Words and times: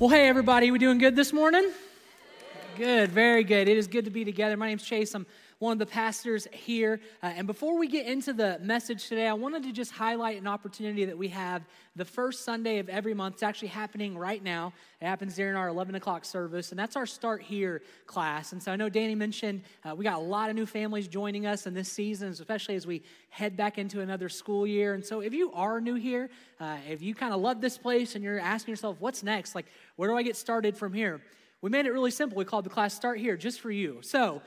Well, 0.00 0.10
hey, 0.10 0.28
everybody, 0.28 0.70
we 0.70 0.78
doing 0.78 0.98
good 0.98 1.16
this 1.16 1.32
morning? 1.32 1.72
Good, 2.76 3.10
very 3.10 3.42
good. 3.42 3.66
It 3.66 3.76
is 3.76 3.88
good 3.88 4.04
to 4.04 4.12
be 4.12 4.24
together. 4.24 4.56
My 4.56 4.68
name's 4.68 4.84
Chase. 4.84 5.12
I'm 5.12 5.26
one 5.58 5.72
of 5.72 5.78
the 5.80 5.86
pastors 5.86 6.46
here. 6.52 7.00
Uh, 7.22 7.32
and 7.34 7.46
before 7.46 7.76
we 7.76 7.88
get 7.88 8.06
into 8.06 8.32
the 8.32 8.58
message 8.62 9.08
today, 9.08 9.26
I 9.26 9.32
wanted 9.32 9.64
to 9.64 9.72
just 9.72 9.90
highlight 9.90 10.40
an 10.40 10.46
opportunity 10.46 11.04
that 11.04 11.18
we 11.18 11.28
have 11.28 11.62
the 11.96 12.04
first 12.04 12.44
Sunday 12.44 12.78
of 12.78 12.88
every 12.88 13.12
month. 13.12 13.34
It's 13.34 13.42
actually 13.42 13.68
happening 13.68 14.16
right 14.16 14.42
now. 14.42 14.72
It 15.00 15.06
happens 15.06 15.34
during 15.34 15.56
our 15.56 15.66
11 15.68 15.96
o'clock 15.96 16.24
service, 16.24 16.70
and 16.70 16.78
that's 16.78 16.94
our 16.94 17.06
Start 17.06 17.42
Here 17.42 17.82
class. 18.06 18.52
And 18.52 18.62
so 18.62 18.70
I 18.70 18.76
know 18.76 18.88
Danny 18.88 19.16
mentioned 19.16 19.62
uh, 19.84 19.96
we 19.96 20.04
got 20.04 20.16
a 20.16 20.20
lot 20.20 20.48
of 20.48 20.54
new 20.54 20.66
families 20.66 21.08
joining 21.08 21.44
us 21.44 21.66
in 21.66 21.74
this 21.74 21.90
season, 21.90 22.28
especially 22.28 22.76
as 22.76 22.86
we 22.86 23.02
head 23.30 23.56
back 23.56 23.78
into 23.78 24.00
another 24.00 24.28
school 24.28 24.64
year. 24.64 24.94
And 24.94 25.04
so 25.04 25.20
if 25.20 25.34
you 25.34 25.52
are 25.52 25.80
new 25.80 25.96
here, 25.96 26.30
uh, 26.60 26.76
if 26.88 27.02
you 27.02 27.16
kind 27.16 27.34
of 27.34 27.40
love 27.40 27.60
this 27.60 27.76
place 27.76 28.14
and 28.14 28.22
you're 28.22 28.38
asking 28.38 28.70
yourself, 28.70 28.96
what's 29.00 29.24
next? 29.24 29.56
Like, 29.56 29.66
where 29.96 30.08
do 30.08 30.16
I 30.16 30.22
get 30.22 30.36
started 30.36 30.76
from 30.76 30.92
here? 30.92 31.20
We 31.60 31.70
made 31.70 31.86
it 31.86 31.90
really 31.90 32.12
simple. 32.12 32.38
We 32.38 32.44
called 32.44 32.64
the 32.64 32.70
class 32.70 32.94
Start 32.94 33.18
Here 33.18 33.36
just 33.36 33.60
for 33.60 33.72
you. 33.72 33.98
So 34.02 34.40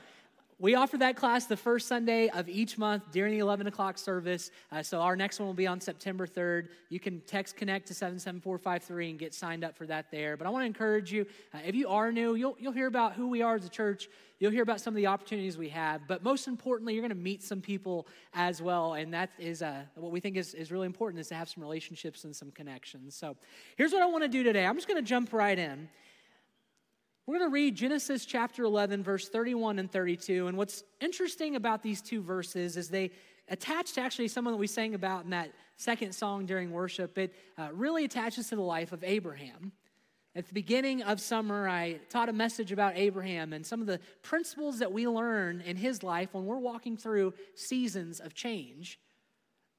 we 0.58 0.74
offer 0.74 0.96
that 0.98 1.16
class 1.16 1.46
the 1.46 1.56
first 1.56 1.88
Sunday 1.88 2.28
of 2.28 2.48
each 2.48 2.78
month 2.78 3.10
during 3.10 3.32
the 3.32 3.40
11 3.40 3.66
o'clock 3.66 3.98
service. 3.98 4.50
Uh, 4.70 4.82
so 4.82 5.00
our 5.00 5.16
next 5.16 5.40
one 5.40 5.46
will 5.46 5.54
be 5.54 5.66
on 5.66 5.80
September 5.80 6.26
3rd. 6.26 6.68
You 6.88 7.00
can 7.00 7.20
text 7.22 7.56
Connect 7.56 7.88
to 7.88 7.94
77453 7.94 9.10
and 9.10 9.18
get 9.18 9.34
signed 9.34 9.64
up 9.64 9.76
for 9.76 9.86
that 9.86 10.10
there. 10.10 10.36
But 10.36 10.46
I 10.46 10.50
want 10.50 10.62
to 10.62 10.66
encourage 10.66 11.12
you, 11.12 11.26
uh, 11.52 11.58
if 11.64 11.74
you 11.74 11.88
are 11.88 12.12
new, 12.12 12.34
you'll, 12.34 12.56
you'll 12.60 12.72
hear 12.72 12.86
about 12.86 13.14
who 13.14 13.28
we 13.28 13.42
are 13.42 13.56
as 13.56 13.64
a 13.64 13.68
church. 13.68 14.08
You'll 14.38 14.52
hear 14.52 14.62
about 14.62 14.80
some 14.80 14.92
of 14.92 14.96
the 14.96 15.06
opportunities 15.06 15.56
we 15.56 15.68
have. 15.70 16.02
But 16.06 16.22
most 16.22 16.48
importantly, 16.48 16.94
you're 16.94 17.02
going 17.02 17.10
to 17.10 17.14
meet 17.14 17.42
some 17.42 17.60
people 17.60 18.06
as 18.34 18.62
well. 18.62 18.94
And 18.94 19.12
that 19.14 19.30
is 19.38 19.62
uh, 19.62 19.82
what 19.94 20.12
we 20.12 20.20
think 20.20 20.36
is, 20.36 20.54
is 20.54 20.70
really 20.70 20.86
important 20.86 21.20
is 21.20 21.28
to 21.28 21.34
have 21.34 21.48
some 21.48 21.62
relationships 21.62 22.24
and 22.24 22.34
some 22.34 22.50
connections. 22.50 23.14
So 23.14 23.36
here's 23.76 23.92
what 23.92 24.02
I 24.02 24.06
want 24.06 24.24
to 24.24 24.28
do 24.28 24.42
today. 24.42 24.66
I'm 24.66 24.76
just 24.76 24.88
going 24.88 25.02
to 25.02 25.08
jump 25.08 25.32
right 25.32 25.58
in. 25.58 25.88
We're 27.24 27.38
going 27.38 27.50
to 27.50 27.54
read 27.54 27.76
Genesis 27.76 28.26
chapter 28.26 28.64
11, 28.64 29.04
verse 29.04 29.28
31 29.28 29.78
and 29.78 29.88
32. 29.88 30.48
And 30.48 30.58
what's 30.58 30.82
interesting 31.00 31.54
about 31.54 31.80
these 31.80 32.02
two 32.02 32.20
verses 32.20 32.76
is 32.76 32.88
they 32.88 33.12
attach 33.48 33.92
to 33.92 34.00
actually 34.00 34.26
someone 34.26 34.54
that 34.54 34.58
we 34.58 34.66
sang 34.66 34.94
about 34.94 35.22
in 35.22 35.30
that 35.30 35.52
second 35.76 36.12
song 36.12 36.46
during 36.46 36.72
worship. 36.72 37.16
It 37.16 37.32
uh, 37.56 37.68
really 37.72 38.04
attaches 38.04 38.48
to 38.48 38.56
the 38.56 38.62
life 38.62 38.90
of 38.90 39.04
Abraham. 39.04 39.70
At 40.34 40.48
the 40.48 40.52
beginning 40.52 41.04
of 41.04 41.20
summer, 41.20 41.68
I 41.68 42.00
taught 42.10 42.28
a 42.28 42.32
message 42.32 42.72
about 42.72 42.94
Abraham 42.96 43.52
and 43.52 43.64
some 43.64 43.80
of 43.80 43.86
the 43.86 44.00
principles 44.22 44.80
that 44.80 44.92
we 44.92 45.06
learn 45.06 45.60
in 45.60 45.76
his 45.76 46.02
life 46.02 46.30
when 46.32 46.44
we're 46.44 46.58
walking 46.58 46.96
through 46.96 47.34
seasons 47.54 48.18
of 48.18 48.34
change. 48.34 48.98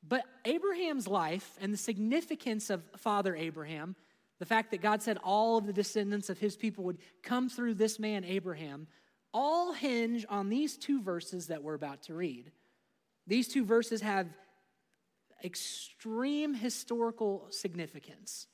But 0.01 0.23
Abraham's 0.45 1.09
life 1.09 1.57
and 1.59 1.73
the 1.73 1.77
significance 1.77 2.69
of 2.69 2.83
Father 2.95 3.35
Abraham 3.35 3.97
the 4.39 4.45
fact 4.45 4.71
that 4.71 4.81
God 4.81 5.01
said 5.01 5.17
all 5.23 5.57
of 5.57 5.65
the 5.65 5.73
descendants 5.73 6.29
of 6.29 6.39
his 6.39 6.55
people 6.55 6.83
would 6.85 6.99
come 7.21 7.49
through 7.49 7.75
this 7.75 7.99
man, 7.99 8.23
Abraham, 8.23 8.87
all 9.33 9.73
hinge 9.73 10.25
on 10.29 10.49
these 10.49 10.77
two 10.77 11.01
verses 11.01 11.47
that 11.47 11.63
we're 11.63 11.73
about 11.73 12.03
to 12.03 12.13
read. 12.13 12.51
These 13.25 13.47
two 13.47 13.65
verses 13.65 14.01
have 14.01 14.27
extreme 15.43 16.53
historical 16.53 17.47
significance. 17.49 18.47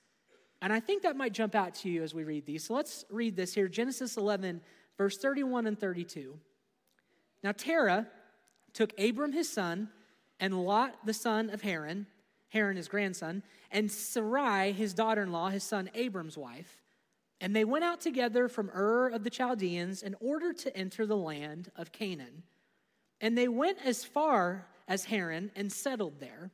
And 0.62 0.74
I 0.74 0.80
think 0.80 1.04
that 1.04 1.16
might 1.16 1.34
jump 1.34 1.56
out 1.56 1.76
to 1.76 1.90
you 1.90 2.04
as 2.04 2.14
we 2.14 2.24
read 2.24 2.46
these. 2.46 2.66
So 2.66 2.74
let's 2.74 3.06
read 3.10 3.36
this 3.36 3.54
here 3.54 3.68
Genesis 3.68 4.18
11, 4.18 4.62
verse 4.98 5.18
31 5.18 5.68
and 5.68 5.80
32. 5.80 6.38
Now, 7.44 7.54
Terah 7.54 8.08
took 8.74 8.98
Abram 9.00 9.32
his 9.32 9.50
son 9.50 9.90
and 10.40 10.66
Lot 10.66 11.06
the 11.06 11.14
son 11.14 11.50
of 11.50 11.62
Haran 11.62 12.08
Haran, 12.50 12.78
his 12.78 12.88
grandson, 12.88 13.44
and 13.72 13.92
Sarai, 13.92 14.72
his 14.72 14.94
daughter 14.94 15.24
in 15.24 15.32
law, 15.32 15.50
his 15.50 15.64
son 15.64 15.90
Abram's 15.94 16.38
wife. 16.38 16.82
And 17.42 17.56
they 17.56 17.64
went 17.64 17.86
out 17.86 18.02
together 18.02 18.48
from 18.48 18.70
Ur 18.70 19.10
of 19.10 19.24
the 19.24 19.30
Chaldeans 19.30 20.04
in 20.04 20.16
order 20.20 20.52
to 20.54 20.76
enter 20.76 21.06
the 21.06 21.16
land 21.16 21.72
of 21.76 21.92
Canaan. 21.92 22.44
And 23.22 23.38
they 23.38 23.48
went 23.48 23.78
as 23.86 24.04
far 24.04 24.68
as 24.88 25.06
Haran 25.06 25.52
and 25.56 25.72
settled 25.72 26.20
there. 26.20 26.52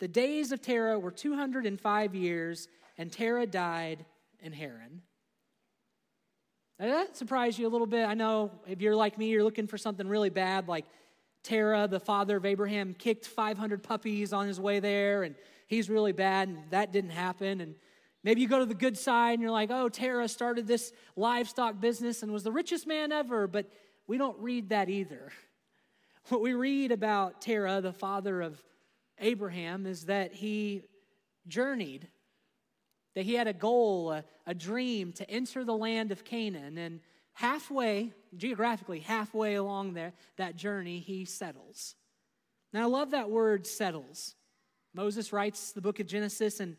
The 0.00 0.08
days 0.08 0.50
of 0.50 0.60
Terah 0.60 0.98
were 0.98 1.10
205 1.10 2.14
years, 2.14 2.68
and 2.98 3.12
Terah 3.12 3.46
died 3.46 4.04
in 4.40 4.52
Haran. 4.52 5.02
Did 6.80 6.90
that 6.90 7.16
surprise 7.16 7.58
you 7.58 7.66
a 7.66 7.68
little 7.68 7.86
bit? 7.86 8.06
I 8.06 8.14
know 8.14 8.50
if 8.66 8.80
you're 8.80 8.96
like 8.96 9.18
me, 9.18 9.28
you're 9.28 9.44
looking 9.44 9.66
for 9.66 9.76
something 9.76 10.08
really 10.08 10.30
bad, 10.30 10.66
like 10.66 10.86
Terah, 11.42 11.88
the 11.88 12.00
father 12.00 12.36
of 12.36 12.44
Abraham, 12.44 12.94
kicked 12.94 13.26
500 13.26 13.82
puppies 13.82 14.32
on 14.32 14.46
his 14.46 14.60
way 14.60 14.80
there, 14.80 15.22
and 15.22 15.34
he's 15.66 15.88
really 15.88 16.12
bad, 16.12 16.48
and 16.48 16.58
that 16.70 16.92
didn't 16.92 17.10
happen. 17.10 17.60
And 17.60 17.74
maybe 18.22 18.40
you 18.40 18.48
go 18.48 18.58
to 18.58 18.66
the 18.66 18.74
good 18.74 18.98
side 18.98 19.34
and 19.34 19.42
you're 19.42 19.50
like, 19.50 19.70
oh, 19.70 19.88
Terah 19.88 20.28
started 20.28 20.66
this 20.66 20.92
livestock 21.16 21.80
business 21.80 22.22
and 22.22 22.32
was 22.32 22.42
the 22.42 22.52
richest 22.52 22.86
man 22.86 23.12
ever, 23.12 23.46
but 23.46 23.70
we 24.06 24.18
don't 24.18 24.38
read 24.38 24.70
that 24.70 24.88
either. 24.88 25.32
What 26.28 26.42
we 26.42 26.52
read 26.52 26.92
about 26.92 27.40
Terah, 27.40 27.80
the 27.80 27.94
father 27.94 28.42
of 28.42 28.62
Abraham, 29.18 29.86
is 29.86 30.04
that 30.04 30.34
he 30.34 30.82
journeyed, 31.48 32.06
that 33.14 33.24
he 33.24 33.34
had 33.34 33.48
a 33.48 33.54
goal, 33.54 34.12
a, 34.12 34.24
a 34.46 34.54
dream 34.54 35.12
to 35.14 35.28
enter 35.28 35.64
the 35.64 35.74
land 35.74 36.12
of 36.12 36.22
Canaan. 36.22 36.76
And 36.76 37.00
halfway, 37.34 38.12
geographically, 38.36 39.00
halfway 39.00 39.54
along 39.54 39.94
there, 39.94 40.12
that 40.36 40.56
journey, 40.56 40.98
he 40.98 41.24
settles. 41.24 41.94
Now, 42.72 42.82
I 42.82 42.86
love 42.86 43.10
that 43.12 43.30
word 43.30 43.66
settles. 43.66 44.34
Moses 44.94 45.32
writes 45.32 45.72
the 45.72 45.80
book 45.80 46.00
of 46.00 46.06
Genesis, 46.06 46.60
and 46.60 46.76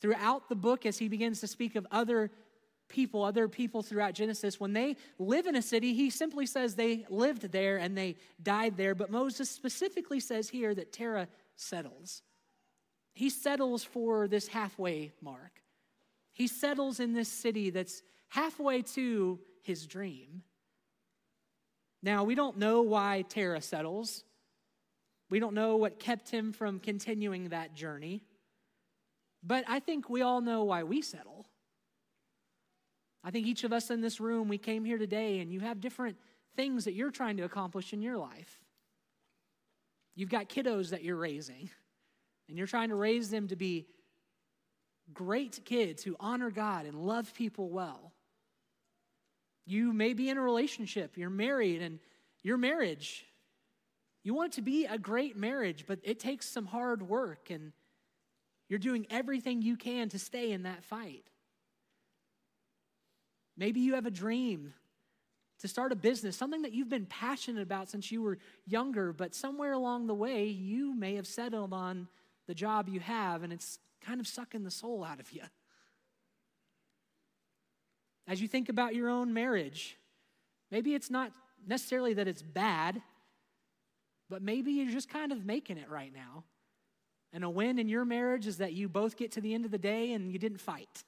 throughout 0.00 0.48
the 0.48 0.54
book, 0.54 0.86
as 0.86 0.98
he 0.98 1.08
begins 1.08 1.40
to 1.40 1.46
speak 1.46 1.76
of 1.76 1.86
other 1.90 2.30
people, 2.88 3.24
other 3.24 3.48
people 3.48 3.82
throughout 3.82 4.14
Genesis, 4.14 4.60
when 4.60 4.72
they 4.72 4.96
live 5.18 5.46
in 5.46 5.56
a 5.56 5.62
city, 5.62 5.94
he 5.94 6.10
simply 6.10 6.46
says 6.46 6.74
they 6.74 7.04
lived 7.08 7.50
there 7.52 7.78
and 7.78 7.96
they 7.96 8.16
died 8.42 8.76
there. 8.76 8.94
But 8.94 9.10
Moses 9.10 9.50
specifically 9.50 10.20
says 10.20 10.48
here 10.48 10.74
that 10.74 10.92
Terah 10.92 11.28
settles. 11.56 12.22
He 13.12 13.30
settles 13.30 13.82
for 13.82 14.28
this 14.28 14.48
halfway 14.48 15.12
mark. 15.20 15.62
He 16.32 16.46
settles 16.46 17.00
in 17.00 17.14
this 17.14 17.30
city 17.30 17.70
that's 17.70 18.02
halfway 18.28 18.82
to 18.82 19.40
his 19.66 19.86
dream. 19.86 20.42
Now, 22.02 22.24
we 22.24 22.34
don't 22.34 22.56
know 22.56 22.82
why 22.82 23.24
Terah 23.28 23.60
settles. 23.60 24.24
We 25.28 25.40
don't 25.40 25.54
know 25.54 25.76
what 25.76 25.98
kept 25.98 26.30
him 26.30 26.52
from 26.52 26.78
continuing 26.78 27.48
that 27.48 27.74
journey. 27.74 28.22
But 29.42 29.64
I 29.68 29.80
think 29.80 30.08
we 30.08 30.22
all 30.22 30.40
know 30.40 30.64
why 30.64 30.84
we 30.84 31.02
settle. 31.02 31.46
I 33.24 33.32
think 33.32 33.46
each 33.46 33.64
of 33.64 33.72
us 33.72 33.90
in 33.90 34.00
this 34.00 34.20
room, 34.20 34.48
we 34.48 34.58
came 34.58 34.84
here 34.84 34.98
today 34.98 35.40
and 35.40 35.52
you 35.52 35.60
have 35.60 35.80
different 35.80 36.16
things 36.54 36.84
that 36.84 36.94
you're 36.94 37.10
trying 37.10 37.36
to 37.38 37.42
accomplish 37.42 37.92
in 37.92 38.00
your 38.02 38.16
life. 38.16 38.60
You've 40.14 40.30
got 40.30 40.48
kiddos 40.48 40.90
that 40.90 41.04
you're 41.04 41.16
raising, 41.16 41.68
and 42.48 42.56
you're 42.56 42.66
trying 42.66 42.88
to 42.88 42.94
raise 42.94 43.28
them 43.28 43.48
to 43.48 43.56
be 43.56 43.86
great 45.12 45.60
kids 45.64 46.02
who 46.02 46.16
honor 46.18 46.50
God 46.50 46.86
and 46.86 46.94
love 46.94 47.34
people 47.34 47.68
well. 47.68 48.12
You 49.66 49.92
may 49.92 50.14
be 50.14 50.30
in 50.30 50.38
a 50.38 50.42
relationship, 50.42 51.16
you're 51.16 51.28
married, 51.28 51.82
and 51.82 51.98
your 52.42 52.56
marriage, 52.56 53.26
you 54.22 54.34
want 54.34 54.52
it 54.52 54.56
to 54.56 54.62
be 54.62 54.86
a 54.86 54.98
great 54.98 55.36
marriage, 55.36 55.84
but 55.86 55.98
it 56.02 56.18
takes 56.18 56.48
some 56.48 56.66
hard 56.66 57.02
work, 57.02 57.50
and 57.50 57.72
you're 58.68 58.78
doing 58.78 59.06
everything 59.10 59.62
you 59.62 59.76
can 59.76 60.08
to 60.08 60.18
stay 60.18 60.52
in 60.52 60.64
that 60.64 60.84
fight. 60.84 61.24
Maybe 63.56 63.80
you 63.80 63.94
have 63.94 64.06
a 64.06 64.10
dream 64.10 64.74
to 65.60 65.68
start 65.68 65.92
a 65.92 65.96
business, 65.96 66.36
something 66.36 66.62
that 66.62 66.72
you've 66.72 66.88
been 66.88 67.06
passionate 67.06 67.62
about 67.62 67.88
since 67.88 68.12
you 68.12 68.20
were 68.20 68.38
younger, 68.66 69.12
but 69.12 69.34
somewhere 69.34 69.72
along 69.72 70.06
the 70.06 70.14
way, 70.14 70.46
you 70.46 70.94
may 70.94 71.14
have 71.14 71.26
settled 71.26 71.72
on 71.72 72.08
the 72.46 72.54
job 72.54 72.88
you 72.88 73.00
have, 73.00 73.42
and 73.42 73.52
it's 73.52 73.78
kind 74.00 74.20
of 74.20 74.26
sucking 74.26 74.64
the 74.64 74.70
soul 74.70 75.02
out 75.02 75.20
of 75.20 75.32
you. 75.32 75.42
As 78.28 78.40
you 78.40 78.48
think 78.48 78.68
about 78.68 78.94
your 78.94 79.08
own 79.08 79.32
marriage, 79.32 79.96
maybe 80.70 80.94
it's 80.94 81.10
not 81.10 81.32
necessarily 81.66 82.14
that 82.14 82.26
it's 82.26 82.42
bad, 82.42 83.00
but 84.28 84.42
maybe 84.42 84.72
you're 84.72 84.92
just 84.92 85.08
kind 85.08 85.32
of 85.32 85.44
making 85.44 85.78
it 85.78 85.88
right 85.88 86.12
now. 86.12 86.44
And 87.32 87.44
a 87.44 87.50
win 87.50 87.78
in 87.78 87.88
your 87.88 88.04
marriage 88.04 88.46
is 88.46 88.58
that 88.58 88.72
you 88.72 88.88
both 88.88 89.16
get 89.16 89.32
to 89.32 89.40
the 89.40 89.54
end 89.54 89.64
of 89.64 89.70
the 89.70 89.78
day 89.78 90.12
and 90.12 90.32
you 90.32 90.38
didn't 90.38 90.60
fight. 90.60 91.04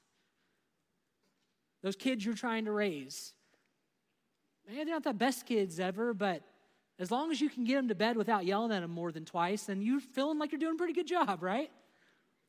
Those 1.83 1.97
kids 1.97 2.25
you're 2.25 2.35
trying 2.35 2.65
to 2.67 2.73
raise, 2.73 3.33
maybe 4.67 4.85
they're 4.85 4.95
not 4.95 5.05
the 5.05 5.13
best 5.13 5.47
kids 5.47 5.81
ever, 5.81 6.13
but 6.13 6.43
as 6.99 7.11
long 7.11 7.31
as 7.31 7.41
you 7.41 7.49
can 7.49 7.65
get 7.65 7.77
them 7.77 7.89
to 7.89 7.95
bed 7.95 8.17
without 8.17 8.45
yelling 8.45 8.73
at 8.73 8.81
them 8.81 8.91
more 8.91 9.13
than 9.13 9.25
twice, 9.25 9.65
then 9.65 9.81
you're 9.81 10.01
feeling 10.01 10.39
like 10.39 10.51
you're 10.51 10.59
doing 10.59 10.75
a 10.75 10.77
pretty 10.77 10.93
good 10.93 11.07
job, 11.07 11.43
right? 11.43 11.71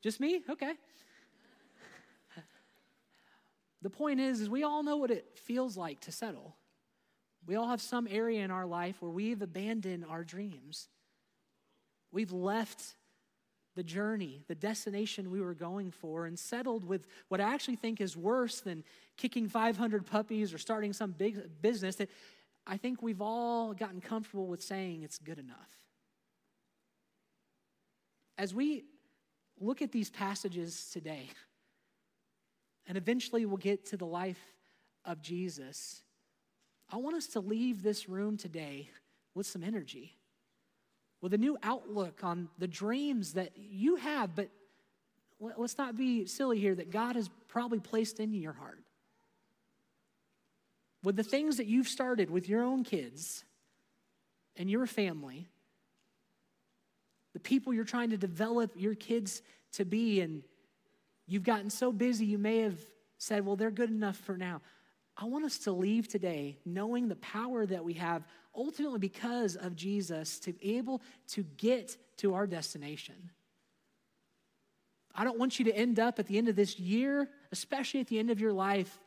Just 0.02 0.20
me? 0.20 0.42
Okay. 0.50 0.74
The 3.82 3.90
point 3.90 4.20
is, 4.20 4.42
is 4.42 4.50
we 4.50 4.64
all 4.64 4.84
know 4.84 4.98
what 4.98 5.12
it 5.12 5.38
feels 5.38 5.78
like 5.78 6.02
to 6.02 6.12
settle. 6.12 6.56
We 7.46 7.56
all 7.56 7.70
have 7.70 7.82
some 7.82 8.08
area 8.10 8.44
in 8.44 8.52
our 8.52 8.66
life 8.66 9.02
where 9.02 9.12
we've 9.12 9.42
abandoned 9.42 10.06
our 10.08 10.24
dreams. 10.24 10.90
We've 12.12 12.32
left 12.32 12.96
the 13.76 13.84
journey, 13.84 14.44
the 14.48 14.56
destination 14.56 15.32
we 15.32 15.40
were 15.40 15.54
going 15.54 15.92
for, 15.92 16.26
and 16.26 16.38
settled 16.38 16.84
with 16.84 17.08
what 17.30 17.40
I 17.40 17.54
actually 17.54 17.78
think 17.78 18.02
is 18.02 18.18
worse 18.18 18.60
than 18.60 18.84
kicking 19.16 19.48
500 19.48 20.06
puppies 20.06 20.54
or 20.54 20.58
starting 20.58 20.92
some 20.92 21.12
big 21.12 21.62
business, 21.62 21.96
that 21.96 22.10
I 22.68 22.78
think 22.78 23.02
we've 23.02 23.22
all 23.22 23.74
gotten 23.74 24.02
comfortable 24.02 24.48
with 24.48 24.62
saying 24.62 25.04
it's 25.04 25.18
good 25.18 25.40
enough. 25.40 25.78
As 28.38 28.54
we 28.54 28.84
look 29.60 29.82
at 29.82 29.92
these 29.92 30.10
passages 30.10 30.90
today, 30.92 31.30
and 32.90 32.98
eventually 32.98 33.46
we'll 33.46 33.56
get 33.56 33.86
to 33.86 33.98
the 33.98 34.06
life 34.06 34.42
of 35.06 35.22
Jesus, 35.22 36.02
I 36.90 36.98
want 36.98 37.16
us 37.16 37.28
to 37.28 37.40
leave 37.40 37.82
this 37.82 38.10
room 38.10 38.36
today 38.36 38.90
with 39.34 39.48
some 39.48 39.64
energy 39.64 40.20
with 41.22 41.34
a 41.34 41.38
new 41.38 41.58
outlook 41.64 42.24
on 42.24 42.48
the 42.58 42.68
dreams 42.68 43.34
that 43.34 43.52
you 43.58 43.96
have, 43.98 44.36
but 44.36 44.50
let's 45.40 45.78
not 45.78 45.98
be 45.98 46.26
silly 46.26 46.60
here 46.60 46.76
that 46.76 46.92
God 46.92 47.16
has 47.16 47.30
probably 47.48 47.80
placed 47.80 48.20
in 48.20 48.34
your 48.34 48.54
heart. 48.54 48.80
With 51.04 51.16
the 51.16 51.24
things 51.24 51.58
that 51.58 51.66
you've 51.66 51.88
started 51.88 52.30
with 52.30 52.50
your 52.50 52.64
own 52.64 52.84
kids 52.84 53.44
and 54.56 54.70
your 54.70 54.86
family, 54.86 55.48
the 57.34 57.40
people 57.40 57.74
you're 57.74 57.86
trying 57.86 58.10
to 58.10 58.18
develop 58.18 58.72
your 58.76 58.96
kids 58.96 59.42
to 59.74 59.86
be, 59.86 60.20
and 60.22 60.44
you've 61.30 61.44
gotten 61.44 61.70
so 61.70 61.92
busy 61.92 62.26
you 62.26 62.38
may 62.38 62.60
have 62.60 62.80
said, 63.18 63.46
Well, 63.46 63.56
they're 63.56 63.72
good 63.72 63.90
enough 63.90 64.18
for 64.18 64.38
now. 64.38 64.62
I 65.16 65.26
want 65.26 65.46
us 65.46 65.58
to 65.60 65.72
leave 65.72 66.08
today 66.08 66.58
knowing 66.66 67.08
the 67.08 67.18
power 67.18 67.66
that 67.66 67.84
we 67.84 67.94
have 67.94 68.24
ultimately 68.56 69.00
because 69.00 69.56
of 69.56 69.76
Jesus 69.76 70.40
to 70.40 70.54
be 70.54 70.78
able 70.78 71.02
to 71.30 71.44
get 71.58 71.98
to 72.18 72.34
our 72.34 72.48
destination. 72.48 73.30
I 75.14 75.26
don't 75.26 75.38
want 75.38 75.60
you 75.60 75.66
to 75.66 75.76
end 75.76 76.00
up 76.00 76.20
at 76.20 76.28
the 76.28 76.38
end 76.38 76.48
of 76.48 76.56
this 76.56 76.80
year, 76.80 77.30
especially 77.52 78.00
at 78.00 78.08
the 78.08 78.20
end 78.20 78.30
of 78.30 78.40
your 78.40 78.54
life, 78.54 78.98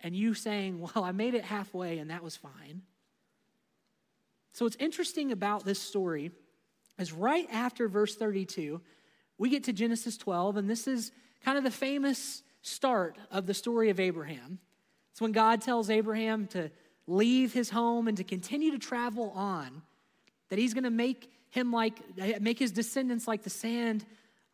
and 0.00 0.14
you 0.16 0.34
saying, 0.34 0.80
Well, 0.94 1.04
I 1.04 1.12
made 1.12 1.34
it 1.34 1.44
halfway 1.44 1.98
and 1.98 2.10
that 2.10 2.22
was 2.22 2.36
fine. 2.36 2.82
So, 4.52 4.64
what's 4.64 4.76
interesting 4.80 5.30
about 5.30 5.64
this 5.64 5.78
story 5.78 6.32
is 6.98 7.12
right 7.12 7.46
after 7.52 7.86
verse 7.86 8.16
32, 8.16 8.80
we 9.38 9.48
get 9.48 9.64
to 9.64 9.72
Genesis 9.72 10.16
12, 10.16 10.56
and 10.56 10.68
this 10.68 10.86
is 10.86 11.12
kind 11.44 11.56
of 11.56 11.64
the 11.64 11.70
famous 11.70 12.42
start 12.62 13.16
of 13.30 13.46
the 13.46 13.54
story 13.54 13.88
of 13.90 14.00
Abraham. 14.00 14.58
It's 15.12 15.20
when 15.20 15.32
God 15.32 15.62
tells 15.62 15.90
Abraham 15.90 16.46
to 16.48 16.70
leave 17.06 17.52
his 17.52 17.70
home 17.70 18.08
and 18.08 18.16
to 18.16 18.24
continue 18.24 18.72
to 18.72 18.78
travel 18.78 19.30
on, 19.34 19.82
that 20.48 20.58
he's 20.58 20.74
going 20.74 20.84
to 20.84 20.90
make 20.90 21.30
him 21.50 21.72
like, 21.72 21.98
make 22.40 22.58
his 22.58 22.72
descendants 22.72 23.26
like 23.26 23.42
the 23.42 23.50
sand 23.50 24.04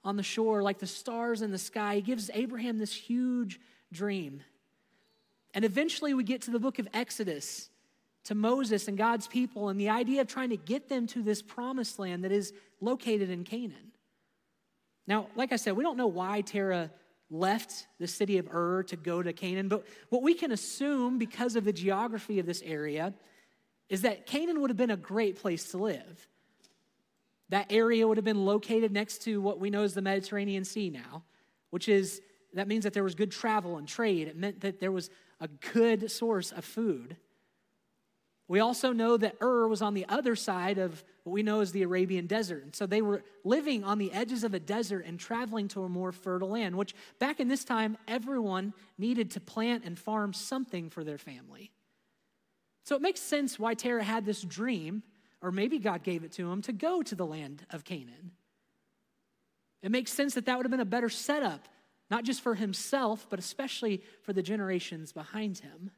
on 0.04 0.16
the 0.16 0.22
shore, 0.22 0.62
like 0.62 0.78
the 0.78 0.86
stars 0.86 1.42
in 1.42 1.50
the 1.50 1.58
sky. 1.58 1.96
He 1.96 2.02
gives 2.02 2.31
Abraham 2.32 2.78
this 2.78 2.94
huge 2.94 3.58
dream. 3.92 4.42
And 5.54 5.64
eventually 5.64 6.14
we 6.14 6.25
get 6.25 6.42
to 6.42 6.50
the 6.50 6.58
book 6.60 6.78
of 6.78 6.88
Exodus, 6.92 7.70
to 8.25 8.34
Moses 8.34 8.88
and 8.88 8.98
God's 8.98 9.26
people, 9.26 9.69
and 9.69 9.81
the 9.81 9.88
idea 9.88 10.20
of 10.20 10.28
trying 10.28 10.50
to 10.50 10.56
get 10.56 10.88
them 10.88 11.06
to 11.08 11.22
this 11.22 11.42
promised 11.42 11.98
land 11.98 12.25
that 12.25 12.32
is 12.32 12.52
located 12.81 13.31
in 13.31 13.44
Canaan. 13.44 13.92
Now, 15.06 15.29
like 15.37 15.53
I 15.53 15.56
said, 15.56 15.77
we 15.77 15.83
don't 15.83 15.97
know 15.97 16.06
why 16.06 16.41
Terah 16.41 16.91
left 17.31 17.87
the 17.99 18.06
city 18.06 18.39
of 18.39 18.49
Ur 18.53 18.83
to 18.85 18.97
go 18.97 19.23
to 19.23 19.33
Canaan. 19.33 19.69
But 19.69 19.85
what 20.09 20.23
we 20.23 20.35
can 20.35 20.53
assume 20.53 21.19
because 21.19 21.56
of 21.56 21.65
the 21.65 21.73
geography 21.73 22.39
of 22.39 22.47
this 22.47 22.62
area 22.62 23.15
is 23.89 24.03
that 24.03 24.27
Canaan 24.27 24.61
would 24.61 24.71
have 24.71 24.77
been 24.77 24.91
a 24.91 24.97
great 24.97 25.37
place 25.37 25.71
to 25.71 25.79
live. 25.79 26.29
That 27.51 27.71
area 27.71 28.06
would 28.06 28.17
have 28.17 28.25
been 28.25 28.45
located 28.45 28.93
next 28.93 29.23
to 29.25 29.41
what 29.41 29.61
we 29.61 29.71
know 29.71 29.83
as 29.83 29.95
the 29.95 30.03
Mediterranean 30.03 30.65
Sea 30.65 30.91
now, 30.91 31.25
which 31.71 31.89
is, 31.89 32.21
that 32.55 32.69
means 32.69 32.85
that 32.85 32.95
there 32.95 33.05
was 33.05 33.15
good 33.15 33.31
travel 33.31 33.77
and 33.77 33.87
trade. 33.87 34.29
It 34.29 34.37
meant 34.37 34.61
that 34.61 34.81
there 34.81 34.93
was 34.93 35.11
a 35.41 35.49
good 35.73 36.11
source 36.11 36.53
of 36.53 36.65
food. 36.65 37.17
We 38.46 38.61
also 38.61 38.93
know 38.93 39.17
that 39.17 39.37
Ur 39.41 39.69
was 39.69 39.81
on 39.81 39.94
the 39.94 40.06
other 40.08 40.37
side 40.37 40.76
of 40.79 41.02
what 41.23 41.32
we 41.32 41.43
know 41.43 41.61
as 41.61 41.73
the 41.73 41.82
Arabian 41.82 42.26
desert. 42.26 42.62
And 42.62 42.76
so 42.76 42.87
they 42.87 43.00
were 43.00 43.25
living 43.43 43.85
on 43.85 43.99
the 43.99 44.12
edges 44.12 44.44
of 44.44 44.52
a 44.52 44.61
desert 44.61 45.06
and 45.06 45.19
traveling 45.19 45.69
to 45.69 45.85
a 45.85 45.88
more 45.88 46.12
fertile 46.12 46.50
land, 46.50 46.76
which 46.76 46.94
back 47.19 47.41
in 47.41 47.49
this 47.49 47.64
time, 47.64 47.96
everyone 48.06 48.75
needed 48.99 49.31
to 49.32 49.41
plant 49.41 49.85
and 49.85 49.99
farm 49.99 50.35
something 50.35 50.91
for 50.91 51.02
their 51.02 51.17
family. 51.17 51.70
So 52.85 52.94
it 52.96 53.02
makes 53.02 53.20
sense 53.20 53.58
why 53.58 53.73
Terah 53.73 54.05
had 54.05 54.26
this 54.26 54.43
dream, 54.43 55.02
or 55.41 55.50
maybe 55.50 55.79
God 55.79 56.02
gave 56.02 56.23
it 56.23 56.32
to 56.32 56.50
him, 56.50 56.61
to 56.62 56.73
go 56.73 57.00
to 57.02 57.14
the 57.14 57.25
land 57.25 57.64
of 57.70 57.85
Canaan. 57.85 58.32
It 59.82 59.91
makes 59.91 60.12
sense 60.12 60.35
that 60.35 60.44
that 60.46 60.58
would 60.58 60.67
have 60.67 60.70
been 60.70 60.81
a 60.81 60.85
better 60.85 61.08
setup, 61.08 61.67
not 62.11 62.25
just 62.25 62.43
for 62.43 62.55
himself, 62.55 63.26
but 63.31 63.38
especially 63.38 64.02
for 64.23 64.35
the 64.35 64.43
generations 64.43 65.12
behind 65.12 65.58
him. 65.58 65.91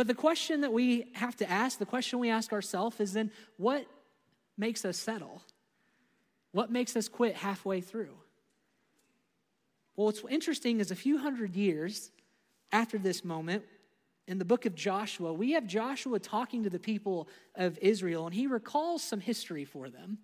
But 0.00 0.06
the 0.06 0.14
question 0.14 0.62
that 0.62 0.72
we 0.72 1.10
have 1.12 1.36
to 1.36 1.50
ask, 1.50 1.78
the 1.78 1.84
question 1.84 2.20
we 2.20 2.30
ask 2.30 2.54
ourselves 2.54 2.98
is 3.00 3.12
then 3.12 3.30
what 3.58 3.84
makes 4.56 4.86
us 4.86 4.96
settle? 4.96 5.42
What 6.52 6.72
makes 6.72 6.96
us 6.96 7.06
quit 7.06 7.36
halfway 7.36 7.82
through? 7.82 8.16
Well, 9.94 10.06
what's 10.06 10.22
interesting 10.30 10.80
is 10.80 10.90
a 10.90 10.96
few 10.96 11.18
hundred 11.18 11.54
years 11.54 12.12
after 12.72 12.96
this 12.96 13.26
moment, 13.26 13.64
in 14.26 14.38
the 14.38 14.44
book 14.46 14.64
of 14.64 14.74
Joshua, 14.74 15.34
we 15.34 15.52
have 15.52 15.66
Joshua 15.66 16.18
talking 16.18 16.62
to 16.62 16.70
the 16.70 16.78
people 16.78 17.28
of 17.54 17.78
Israel, 17.82 18.24
and 18.24 18.34
he 18.34 18.46
recalls 18.46 19.02
some 19.02 19.20
history 19.20 19.66
for 19.66 19.90
them. 19.90 20.16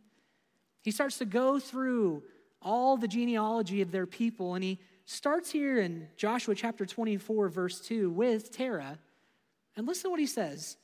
He 0.85 0.91
starts 0.91 1.19
to 1.19 1.27
go 1.27 1.59
through 1.59 2.23
all 2.63 2.97
the 2.97 3.09
genealogy 3.09 3.83
of 3.83 3.91
their 3.91 4.07
people, 4.07 4.55
and 4.55 4.65
he 4.65 4.79
starts 5.05 5.51
here 5.51 5.79
in 5.79 6.09
Joshua 6.17 6.55
chapter 6.55 6.87
24, 6.87 7.51
verse 7.51 7.79
2, 7.81 8.09
with 8.09 8.51
Terah. 8.51 8.99
And 9.77 9.87
listen 9.87 10.05
to 10.05 10.11
what 10.11 10.21
he 10.21 10.27
says. 10.27 10.77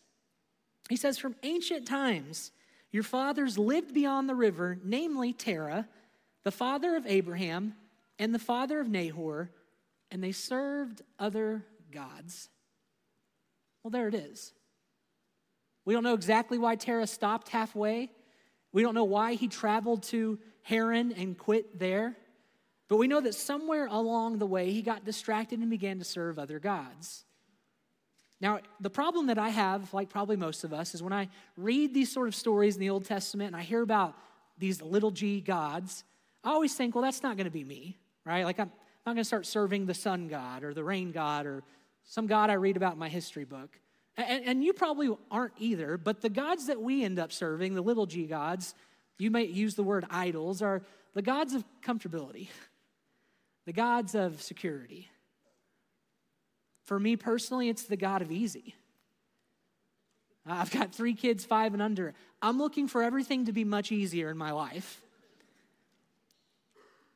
He 0.88 0.96
says, 0.96 1.18
From 1.18 1.36
ancient 1.42 1.86
times, 1.86 2.52
your 2.90 3.02
fathers 3.02 3.56
lived 3.58 3.94
beyond 3.94 4.28
the 4.28 4.34
river, 4.34 4.78
namely 4.84 5.32
Terah, 5.32 5.88
the 6.44 6.50
father 6.50 6.96
of 6.96 7.06
Abraham, 7.06 7.74
and 8.18 8.34
the 8.34 8.38
father 8.38 8.80
of 8.80 8.88
Nahor, 8.88 9.50
and 10.10 10.22
they 10.22 10.32
served 10.32 11.02
other 11.18 11.64
gods. 11.90 12.50
Well, 13.82 13.90
there 13.90 14.08
it 14.08 14.14
is. 14.14 14.52
We 15.84 15.94
don't 15.94 16.04
know 16.04 16.14
exactly 16.14 16.58
why 16.58 16.76
Terah 16.76 17.06
stopped 17.06 17.48
halfway. 17.48 18.10
We 18.72 18.82
don't 18.82 18.94
know 18.94 19.04
why 19.04 19.34
he 19.34 19.48
traveled 19.48 20.04
to 20.04 20.38
Haran 20.62 21.12
and 21.12 21.36
quit 21.36 21.78
there. 21.78 22.16
But 22.88 22.98
we 22.98 23.08
know 23.08 23.20
that 23.20 23.34
somewhere 23.34 23.86
along 23.86 24.38
the 24.38 24.46
way 24.46 24.70
he 24.70 24.82
got 24.82 25.04
distracted 25.04 25.58
and 25.60 25.70
began 25.70 25.98
to 25.98 26.04
serve 26.04 26.38
other 26.38 26.58
gods. 26.58 27.24
Now, 28.42 28.58
the 28.80 28.90
problem 28.90 29.28
that 29.28 29.38
I 29.38 29.50
have, 29.50 29.94
like 29.94 30.10
probably 30.10 30.36
most 30.36 30.64
of 30.64 30.72
us, 30.72 30.96
is 30.96 31.02
when 31.02 31.12
I 31.12 31.28
read 31.56 31.94
these 31.94 32.10
sort 32.10 32.26
of 32.26 32.34
stories 32.34 32.74
in 32.74 32.80
the 32.80 32.90
Old 32.90 33.04
Testament 33.04 33.46
and 33.46 33.56
I 33.56 33.62
hear 33.62 33.82
about 33.82 34.16
these 34.58 34.82
little 34.82 35.12
g 35.12 35.40
gods, 35.40 36.02
I 36.42 36.50
always 36.50 36.74
think, 36.74 36.96
well, 36.96 37.04
that's 37.04 37.22
not 37.22 37.36
going 37.36 37.44
to 37.44 37.52
be 37.52 37.62
me, 37.62 37.96
right? 38.26 38.44
Like, 38.44 38.58
I'm 38.58 38.72
not 39.06 39.12
going 39.12 39.18
to 39.18 39.24
start 39.24 39.46
serving 39.46 39.86
the 39.86 39.94
sun 39.94 40.26
god 40.26 40.64
or 40.64 40.74
the 40.74 40.82
rain 40.82 41.12
god 41.12 41.46
or 41.46 41.62
some 42.02 42.26
god 42.26 42.50
I 42.50 42.54
read 42.54 42.76
about 42.76 42.94
in 42.94 42.98
my 42.98 43.08
history 43.08 43.44
book. 43.44 43.78
And, 44.16 44.44
and 44.44 44.64
you 44.64 44.72
probably 44.72 45.16
aren't 45.30 45.54
either, 45.58 45.96
but 45.96 46.20
the 46.20 46.28
gods 46.28 46.66
that 46.66 46.82
we 46.82 47.04
end 47.04 47.20
up 47.20 47.30
serving, 47.30 47.74
the 47.74 47.80
little 47.80 48.06
g 48.06 48.26
gods, 48.26 48.74
you 49.18 49.30
might 49.30 49.50
use 49.50 49.76
the 49.76 49.84
word 49.84 50.04
idols, 50.10 50.62
are 50.62 50.82
the 51.14 51.22
gods 51.22 51.54
of 51.54 51.64
comfortability, 51.80 52.48
the 53.66 53.72
gods 53.72 54.16
of 54.16 54.42
security, 54.42 55.11
for 56.92 57.00
me 57.00 57.16
personally, 57.16 57.70
it's 57.70 57.84
the 57.84 57.96
God 57.96 58.20
of 58.20 58.30
easy. 58.30 58.74
I've 60.44 60.70
got 60.70 60.94
three 60.94 61.14
kids, 61.14 61.42
five 61.42 61.72
and 61.72 61.80
under. 61.80 62.12
I'm 62.42 62.58
looking 62.58 62.86
for 62.86 63.02
everything 63.02 63.46
to 63.46 63.52
be 63.52 63.64
much 63.64 63.90
easier 63.90 64.28
in 64.28 64.36
my 64.36 64.50
life. 64.50 65.00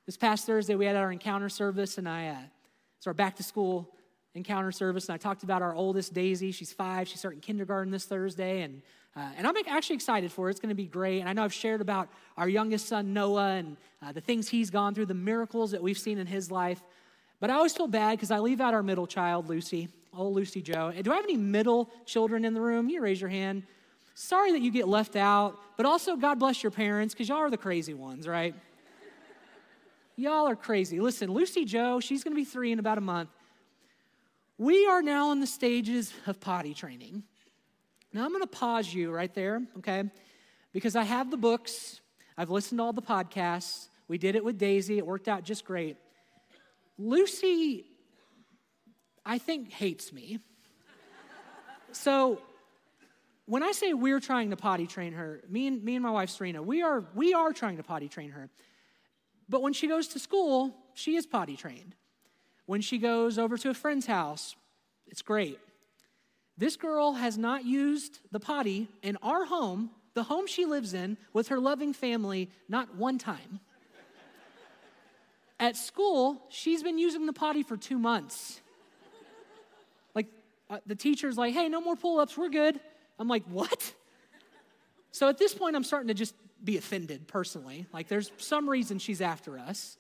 This 0.07 0.17
past 0.17 0.47
Thursday, 0.47 0.75
we 0.75 0.87
had 0.87 0.97
our 0.97 1.13
encounter 1.13 1.51
service, 1.51 1.99
and 1.99 2.09
I, 2.09 2.29
uh, 2.29 2.39
it's 2.97 3.07
our 3.07 3.13
back 3.13 3.37
to 3.37 3.43
school 3.43 3.93
encounter 4.35 4.73
service, 4.73 5.11
and 5.11 5.15
I 5.15 5.19
talked 5.19 5.43
about 5.43 5.61
our 5.61 5.75
oldest, 5.75 6.15
Daisy. 6.15 6.53
She's 6.53 6.73
five. 6.73 7.07
She's 7.07 7.19
starting 7.19 7.41
kindergarten 7.41 7.93
this 7.93 8.07
Thursday, 8.07 8.63
and, 8.63 8.81
uh, 9.15 9.29
and 9.37 9.47
I'm 9.47 9.57
actually 9.69 9.97
excited 9.97 10.33
for 10.33 10.49
it. 10.49 10.53
It's 10.53 10.61
going 10.61 10.71
to 10.71 10.75
be 10.75 10.87
great. 10.87 11.21
And 11.21 11.29
I 11.29 11.35
know 11.35 11.45
I've 11.45 11.53
shared 11.53 11.83
about 11.83 12.09
our 12.39 12.49
youngest 12.49 12.89
son, 12.89 13.13
Noah, 13.13 13.57
and 13.57 13.77
uh, 14.03 14.13
the 14.13 14.23
things 14.23 14.49
he's 14.49 14.71
gone 14.71 14.95
through, 14.95 15.05
the 15.05 15.13
miracles 15.13 15.73
that 15.73 15.83
we've 15.83 15.99
seen 15.99 16.17
in 16.17 16.27
his 16.27 16.51
life. 16.51 16.83
But 17.41 17.51
I 17.51 17.55
always 17.55 17.75
feel 17.75 17.89
bad 17.89 18.13
because 18.13 18.31
I 18.31 18.39
leave 18.39 18.61
out 18.61 18.75
our 18.75 18.83
middle 18.83 19.07
child, 19.07 19.49
Lucy, 19.49 19.89
old 20.17 20.35
Lucy 20.35 20.63
Joe. 20.63 20.93
Do 21.03 21.13
I 21.13 21.17
have 21.17 21.25
any 21.25 21.37
middle 21.37 21.91
children 22.07 22.45
in 22.45 22.55
the 22.55 22.61
room? 22.61 22.89
You 22.89 23.01
raise 23.03 23.21
your 23.21 23.31
hand. 23.31 23.65
Sorry 24.15 24.53
that 24.53 24.63
you 24.63 24.71
get 24.71 24.89
left 24.89 25.17
out, 25.17 25.59
but 25.77 25.85
also 25.85 26.17
God 26.17 26.39
bless 26.39 26.63
your 26.63 26.71
parents 26.71 27.13
because 27.13 27.29
y'all 27.29 27.39
are 27.39 27.51
the 27.51 27.59
crazy 27.59 27.93
ones, 27.93 28.27
right? 28.27 28.55
y'all 30.17 30.49
are 30.49 30.57
crazy. 30.57 31.01
Listen, 31.01 31.31
Lucy 31.31 31.67
Joe, 31.67 32.01
she's 32.01 32.25
going 32.25 32.33
to 32.33 32.41
be 32.41 32.45
three 32.45 32.73
in 32.73 32.79
about 32.79 32.97
a 32.97 33.03
month. 33.03 33.29
We 34.57 34.87
are 34.87 35.03
now 35.03 35.33
in 35.33 35.41
the 35.41 35.47
stages 35.47 36.15
of 36.27 36.41
potty 36.41 36.73
training. 36.73 37.25
Now 38.15 38.25
I'm 38.25 38.31
going 38.31 38.41
to 38.41 38.47
pause 38.47 38.93
you 38.93 39.13
right 39.13 39.33
there, 39.35 39.61
okay? 39.79 40.05
Because 40.73 40.97
I 40.97 41.03
have 41.03 41.31
the 41.31 41.37
books, 41.37 42.01
I've 42.39 42.49
listened 42.49 42.79
to 42.79 42.85
all 42.85 42.95
the 42.95 43.03
podcasts. 43.03 43.89
We 44.09 44.17
did 44.17 44.35
it 44.35 44.43
with 44.43 44.57
Daisy, 44.57 44.97
it 44.97 45.07
worked 45.07 45.29
out 45.29 45.45
just 45.45 45.67
great. 45.67 45.99
Lucy, 46.99 47.85
I 49.25 49.39
think, 49.39 49.71
hates 49.71 50.13
me. 50.13 50.41
so 51.93 52.41
when 53.47 53.63
I 53.63 53.73
say 53.73 53.93
we're 53.93 54.21
trying 54.21 54.51
to 54.51 54.57
potty 54.57 54.87
train 54.87 55.13
her, 55.13 55.41
me 55.49 55.67
and, 55.67 55.83
me 55.83 55.95
and 55.95 56.03
my 56.03 56.11
wife 56.11 56.31
Serena, 56.31 56.63
we 56.63 56.83
are, 56.83 57.05
we 57.15 57.33
are 57.33 57.53
trying 57.53 57.77
to 57.77 57.83
potty 57.83 58.09
train 58.09 58.31
her. 58.31 58.51
But 59.49 59.63
when 59.63 59.73
she 59.73 59.87
goes 59.87 60.09
to 60.09 60.19
school, 60.19 60.75
she 60.95 61.17
is 61.17 61.27
potty 61.27 61.57
trained. 61.57 61.95
When 62.67 62.81
she 62.81 62.99
goes 62.99 63.39
over 63.39 63.57
to 63.59 63.71
a 63.71 63.75
friend's 63.75 64.07
house, 64.07 64.57
it's 65.07 65.23
great. 65.23 65.61
This 66.59 66.77
girl 66.77 67.13
has 67.13 67.39
not 67.39 67.65
used 67.65 68.19
the 68.33 68.41
potty 68.41 68.89
in 69.03 69.17
our 69.23 69.45
home, 69.45 69.91
the 70.15 70.25
home 70.25 70.47
she 70.47 70.65
lives 70.65 70.95
in, 70.95 71.17
with 71.33 71.49
her 71.49 71.61
loving 71.61 71.93
family, 71.93 72.51
not 72.69 72.97
one 72.97 73.19
time. 73.19 73.61
At 75.59 75.77
school, 75.77 76.43
she's 76.49 76.83
been 76.83 76.99
using 76.99 77.27
the 77.27 77.33
potty 77.33 77.63
for 77.63 77.77
two 77.77 77.99
months. 77.99 78.61
Like, 80.15 80.27
uh, 80.69 80.79
the 80.87 80.95
teacher's 80.95 81.39
like, 81.39 81.55
hey, 81.55 81.69
no 81.69 81.81
more 81.81 81.97
pull 81.97 82.19
ups, 82.19 82.37
we're 82.37 82.51
good. 82.51 82.79
I'm 83.19 83.29
like, 83.29 83.45
what? 83.45 83.95
So 85.13 85.29
at 85.29 85.39
this 85.39 85.55
point, 85.55 85.77
I'm 85.77 85.85
starting 85.85 86.09
to 86.09 86.15
just 86.15 86.35
be 86.63 86.77
offended 86.77 87.27
personally. 87.27 87.87
Like, 87.93 88.09
there's 88.09 88.31
some 88.37 88.69
reason 88.69 88.99
she's 88.99 89.23
after 89.23 89.59
us. 89.59 89.97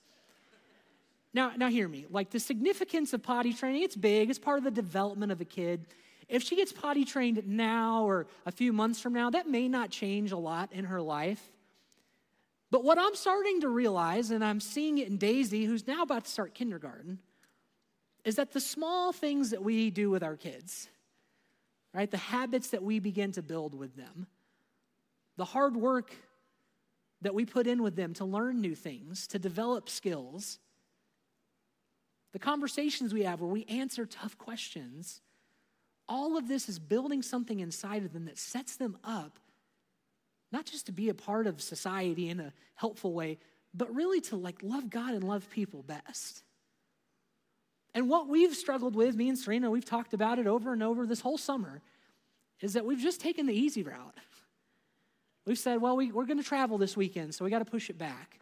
Now, 1.36 1.52
now 1.54 1.68
hear 1.68 1.86
me. 1.86 2.06
Like 2.08 2.30
the 2.30 2.40
significance 2.40 3.12
of 3.12 3.22
potty 3.22 3.52
training, 3.52 3.82
it's 3.82 3.94
big. 3.94 4.30
It's 4.30 4.38
part 4.38 4.56
of 4.56 4.64
the 4.64 4.70
development 4.70 5.30
of 5.30 5.40
a 5.42 5.44
kid. 5.44 5.86
If 6.30 6.42
she 6.42 6.56
gets 6.56 6.72
potty 6.72 7.04
trained 7.04 7.46
now 7.46 8.04
or 8.04 8.26
a 8.46 8.50
few 8.50 8.72
months 8.72 9.00
from 9.00 9.12
now, 9.12 9.28
that 9.28 9.46
may 9.46 9.68
not 9.68 9.90
change 9.90 10.32
a 10.32 10.38
lot 10.38 10.72
in 10.72 10.86
her 10.86 11.00
life. 11.00 11.42
But 12.70 12.85
what 12.85 12.99
I'm 12.99 13.14
starting 13.14 13.61
to 13.61 13.68
realize, 13.68 14.30
and 14.30 14.44
I'm 14.44 14.61
seeing 14.61 14.99
it 14.99 15.08
in 15.08 15.18
Daisy, 15.18 15.64
who's 15.64 15.87
now 15.87 16.02
about 16.02 16.25
to 16.25 16.30
start 16.30 16.54
kindergarten, 16.54 17.20
is 18.25 18.37
that 18.37 18.52
the 18.52 18.61
small 18.61 19.12
things 19.12 19.50
that 19.50 19.62
we 19.62 19.90
do 19.90 20.11
with 20.11 20.25
our 20.25 20.37
kids, 20.37 20.88
right, 21.94 22.11
the 22.11 22.16
habits 22.16 22.70
that 22.70 22.82
we 22.82 22.99
begin 22.99 23.30
to 23.32 23.42
build 23.42 23.73
with 23.73 23.94
them, 23.96 24.26
the 25.37 25.44
hard 25.44 25.76
work 25.76 26.12
that 27.23 27.35
we 27.35 27.44
put 27.44 27.66
in 27.66 27.82
with 27.82 27.94
them 27.94 28.14
to 28.14 28.25
learn 28.25 28.61
new 28.61 28.75
things, 28.75 29.28
to 29.28 29.38
develop 29.38 29.88
skills, 29.88 30.58
the 32.32 32.38
conversations 32.40 33.14
we 33.14 33.23
have 33.23 33.40
where 33.40 33.50
we 33.50 33.64
answer 33.64 34.04
tough 34.04 34.37
questions, 34.37 35.23
all 36.08 36.37
of 36.37 36.49
this 36.49 36.68
is 36.68 36.78
building 36.78 37.23
something 37.23 37.61
inside 37.61 38.04
of 38.04 38.12
them 38.12 38.25
that 38.26 38.38
sets 38.38 38.76
them 38.76 38.99
up 39.04 39.38
not 40.53 40.65
just 40.65 40.87
to 40.87 40.93
be 40.93 41.09
a 41.09 41.15
part 41.15 41.47
of 41.47 41.61
society 41.61 42.29
in 42.29 42.41
a 42.41 42.53
helpful 42.75 43.12
way, 43.12 43.38
but 43.75 43.95
really 43.95 44.21
to 44.23 44.37
like 44.37 44.62
love 44.62 44.91
God 44.91 45.15
and 45.15 45.25
love 45.25 45.49
people 45.50 45.83
best. 45.83 46.43
And 47.95 48.09
what 48.09 48.29
we've 48.29 48.55
struggled 48.55 48.95
with, 48.95 49.15
me 49.15 49.29
and 49.29 49.38
Serena, 49.38 49.71
we've 49.71 49.85
talked 49.85 50.12
about 50.12 50.38
it 50.38 50.47
over 50.47 50.73
and 50.73 50.83
over 50.83 51.07
this 51.07 51.21
whole 51.21 51.38
summer, 51.38 51.81
is 52.61 52.75
that 52.75 52.85
we've 52.85 53.00
just 53.00 53.21
taken 53.21 53.47
the 53.47 53.55
easy 53.55 53.83
route. 53.83 54.15
We've 55.47 55.59
said, 55.59 55.81
well, 55.81 55.97
we, 55.97 56.12
we're 56.12 56.26
going 56.26 56.38
to 56.38 56.45
travel 56.45 56.79
this 56.79 56.97
weekend, 56.97 57.35
so 57.35 57.45
we 57.45 57.50
got 57.50 57.61
to 57.61 57.65
push 57.65 57.88
it 57.88 57.99
back. 57.99 58.38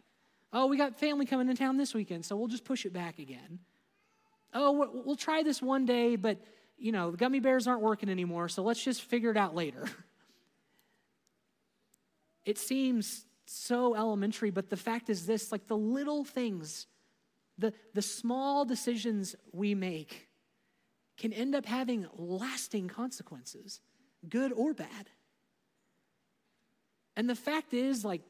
Oh, 0.51 0.67
we 0.67 0.77
got 0.77 0.95
family 0.95 1.25
coming 1.25 1.49
in 1.49 1.55
town 1.55 1.77
this 1.77 1.93
weekend, 1.93 2.25
so 2.25 2.35
we'll 2.35 2.47
just 2.47 2.65
push 2.65 2.85
it 2.85 2.93
back 2.93 3.19
again 3.19 3.59
oh, 4.55 5.03
we'll 5.05 5.15
try 5.15 5.43
this 5.43 5.61
one 5.61 5.85
day, 5.85 6.15
but 6.15 6.39
you 6.77 6.91
know, 6.91 7.11
the 7.11 7.17
gummy 7.17 7.39
bears 7.39 7.67
aren't 7.67 7.81
working 7.81 8.09
anymore, 8.09 8.49
so 8.49 8.63
let's 8.63 8.83
just 8.83 9.03
figure 9.03 9.29
it 9.29 9.37
out 9.37 9.53
later. 9.53 9.85
It 12.45 12.57
seems 12.57 13.25
so 13.45 13.95
elementary, 13.95 14.51
but 14.51 14.69
the 14.69 14.77
fact 14.77 15.09
is 15.09 15.25
this 15.25 15.51
like 15.51 15.67
the 15.67 15.77
little 15.77 16.23
things, 16.23 16.87
the, 17.57 17.73
the 17.93 18.01
small 18.01 18.65
decisions 18.65 19.35
we 19.51 19.75
make 19.75 20.27
can 21.17 21.33
end 21.33 21.55
up 21.55 21.65
having 21.65 22.07
lasting 22.17 22.87
consequences, 22.87 23.81
good 24.27 24.51
or 24.51 24.73
bad. 24.73 25.09
And 27.15 27.29
the 27.29 27.35
fact 27.35 27.73
is, 27.73 28.03
like, 28.03 28.21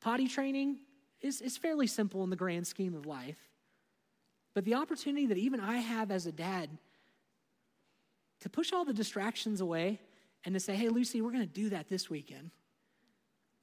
potty 0.00 0.28
training 0.28 0.78
is, 1.20 1.42
is 1.42 1.56
fairly 1.56 1.86
simple 1.86 2.24
in 2.24 2.30
the 2.30 2.36
grand 2.36 2.66
scheme 2.66 2.94
of 2.94 3.04
life. 3.04 3.38
But 4.54 4.64
the 4.64 4.74
opportunity 4.74 5.26
that 5.26 5.36
even 5.38 5.60
I 5.60 5.78
have 5.78 6.10
as 6.10 6.26
a 6.26 6.32
dad 6.32 6.70
to 8.40 8.48
push 8.48 8.72
all 8.72 8.84
the 8.84 8.94
distractions 8.94 9.60
away 9.60 10.00
and 10.44 10.54
to 10.54 10.60
say, 10.60 10.74
hey, 10.74 10.88
Lucy, 10.88 11.20
we're 11.20 11.32
going 11.32 11.46
to 11.46 11.46
do 11.46 11.70
that 11.70 11.88
this 11.88 12.08
weekend. 12.08 12.50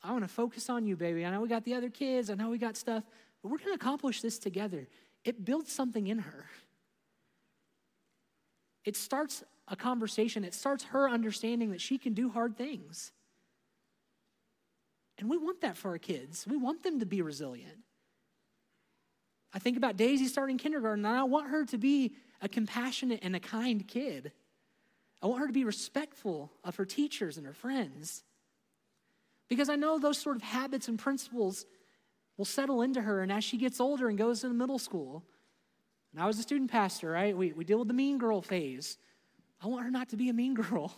I 0.03 0.11
want 0.11 0.23
to 0.23 0.27
focus 0.27 0.69
on 0.69 0.85
you, 0.85 0.95
baby. 0.95 1.25
I 1.25 1.31
know 1.31 1.41
we 1.41 1.47
got 1.47 1.63
the 1.63 1.75
other 1.75 1.89
kids, 1.89 2.29
I 2.29 2.35
know 2.35 2.49
we 2.49 2.57
got 2.57 2.75
stuff, 2.75 3.03
but 3.41 3.49
we're 3.49 3.57
going 3.57 3.69
to 3.69 3.75
accomplish 3.75 4.21
this 4.21 4.39
together. 4.39 4.87
It 5.23 5.45
builds 5.45 5.71
something 5.71 6.07
in 6.07 6.19
her. 6.19 6.45
It 8.83 8.95
starts 8.95 9.43
a 9.67 9.75
conversation, 9.75 10.43
it 10.43 10.53
starts 10.53 10.85
her 10.85 11.07
understanding 11.07 11.71
that 11.71 11.81
she 11.81 11.97
can 11.97 12.13
do 12.13 12.29
hard 12.29 12.57
things. 12.57 13.11
And 15.17 15.29
we 15.29 15.37
want 15.37 15.61
that 15.61 15.77
for 15.77 15.89
our 15.89 15.99
kids. 15.99 16.47
We 16.47 16.57
want 16.57 16.81
them 16.81 16.99
to 16.99 17.05
be 17.05 17.21
resilient. 17.21 17.77
I 19.53 19.59
think 19.59 19.77
about 19.77 19.97
Daisy 19.97 20.27
starting 20.27 20.57
kindergarten, 20.57 21.05
and 21.05 21.15
I 21.15 21.23
want 21.23 21.49
her 21.49 21.65
to 21.65 21.77
be 21.77 22.13
a 22.41 22.49
compassionate 22.49 23.19
and 23.21 23.35
a 23.35 23.39
kind 23.39 23.87
kid. 23.87 24.31
I 25.21 25.27
want 25.27 25.41
her 25.41 25.47
to 25.47 25.53
be 25.53 25.63
respectful 25.63 26.51
of 26.63 26.77
her 26.77 26.85
teachers 26.85 27.37
and 27.37 27.45
her 27.45 27.53
friends. 27.53 28.23
Because 29.51 29.67
I 29.67 29.75
know 29.75 29.99
those 29.99 30.17
sort 30.17 30.37
of 30.37 30.43
habits 30.43 30.87
and 30.87 30.97
principles 30.97 31.65
will 32.37 32.45
settle 32.45 32.83
into 32.83 33.01
her. 33.01 33.21
And 33.21 33.29
as 33.29 33.43
she 33.43 33.57
gets 33.57 33.81
older 33.81 34.07
and 34.07 34.17
goes 34.17 34.45
into 34.45 34.55
middle 34.55 34.79
school, 34.79 35.25
and 36.13 36.23
I 36.23 36.25
was 36.25 36.39
a 36.39 36.41
student 36.41 36.71
pastor, 36.71 37.11
right? 37.11 37.35
We, 37.35 37.51
we 37.51 37.65
deal 37.65 37.79
with 37.79 37.89
the 37.89 37.93
mean 37.93 38.17
girl 38.17 38.41
phase. 38.41 38.97
I 39.61 39.67
want 39.67 39.83
her 39.83 39.91
not 39.91 40.07
to 40.11 40.15
be 40.15 40.29
a 40.29 40.33
mean 40.33 40.53
girl. 40.69 40.93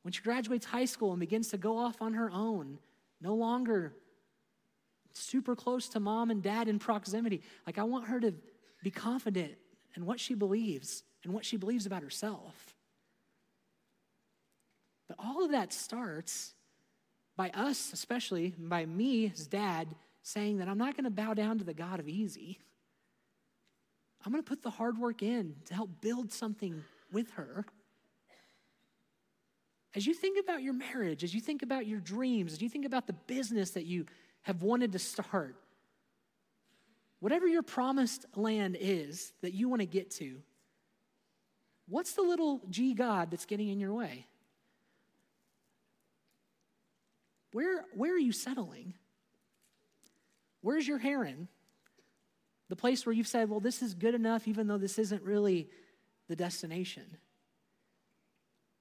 When 0.00 0.12
she 0.12 0.22
graduates 0.22 0.64
high 0.64 0.86
school 0.86 1.10
and 1.10 1.20
begins 1.20 1.48
to 1.48 1.58
go 1.58 1.76
off 1.76 2.00
on 2.00 2.14
her 2.14 2.30
own, 2.30 2.78
no 3.20 3.34
longer 3.34 3.92
super 5.12 5.54
close 5.54 5.90
to 5.90 6.00
mom 6.00 6.30
and 6.30 6.42
dad 6.42 6.68
in 6.68 6.78
proximity. 6.78 7.42
Like, 7.66 7.76
I 7.76 7.82
want 7.82 8.06
her 8.06 8.18
to 8.18 8.32
be 8.82 8.90
confident 8.90 9.52
in 9.94 10.06
what 10.06 10.20
she 10.20 10.32
believes 10.32 11.02
and 11.22 11.34
what 11.34 11.44
she 11.44 11.58
believes 11.58 11.84
about 11.84 12.02
herself. 12.02 12.74
But 15.06 15.18
all 15.18 15.44
of 15.44 15.50
that 15.50 15.74
starts 15.74 16.54
by 17.36 17.50
us, 17.50 17.92
especially 17.92 18.54
by 18.58 18.86
me 18.86 19.30
as 19.32 19.46
dad, 19.46 19.94
saying 20.22 20.58
that 20.58 20.68
I'm 20.68 20.78
not 20.78 20.96
going 20.96 21.04
to 21.04 21.10
bow 21.10 21.34
down 21.34 21.58
to 21.58 21.64
the 21.64 21.74
God 21.74 22.00
of 22.00 22.08
easy. 22.08 22.58
I'm 24.24 24.32
going 24.32 24.42
to 24.42 24.48
put 24.48 24.62
the 24.62 24.70
hard 24.70 24.98
work 24.98 25.22
in 25.22 25.54
to 25.66 25.74
help 25.74 26.00
build 26.00 26.32
something 26.32 26.82
with 27.12 27.30
her. 27.32 27.64
As 29.94 30.06
you 30.06 30.14
think 30.14 30.38
about 30.42 30.62
your 30.62 30.72
marriage, 30.72 31.22
as 31.22 31.34
you 31.34 31.40
think 31.40 31.62
about 31.62 31.86
your 31.86 32.00
dreams, 32.00 32.52
as 32.52 32.60
you 32.60 32.68
think 32.68 32.84
about 32.84 33.06
the 33.06 33.12
business 33.12 33.70
that 33.70 33.86
you 33.86 34.06
have 34.42 34.62
wanted 34.62 34.92
to 34.92 34.98
start, 34.98 35.56
whatever 37.20 37.46
your 37.46 37.62
promised 37.62 38.26
land 38.34 38.76
is 38.78 39.32
that 39.42 39.54
you 39.54 39.68
want 39.68 39.80
to 39.80 39.86
get 39.86 40.10
to, 40.12 40.42
what's 41.88 42.12
the 42.12 42.22
little 42.22 42.60
G 42.68 42.94
God 42.94 43.30
that's 43.30 43.46
getting 43.46 43.68
in 43.68 43.78
your 43.78 43.94
way? 43.94 44.26
Where, 47.56 47.86
where 47.94 48.12
are 48.12 48.18
you 48.18 48.32
settling? 48.32 48.92
Where's 50.60 50.86
your 50.86 50.98
Haran? 50.98 51.48
The 52.68 52.76
place 52.76 53.06
where 53.06 53.14
you've 53.14 53.26
said, 53.26 53.48
well, 53.48 53.60
this 53.60 53.80
is 53.80 53.94
good 53.94 54.14
enough, 54.14 54.46
even 54.46 54.66
though 54.66 54.76
this 54.76 54.98
isn't 54.98 55.22
really 55.22 55.70
the 56.28 56.36
destination. 56.36 57.16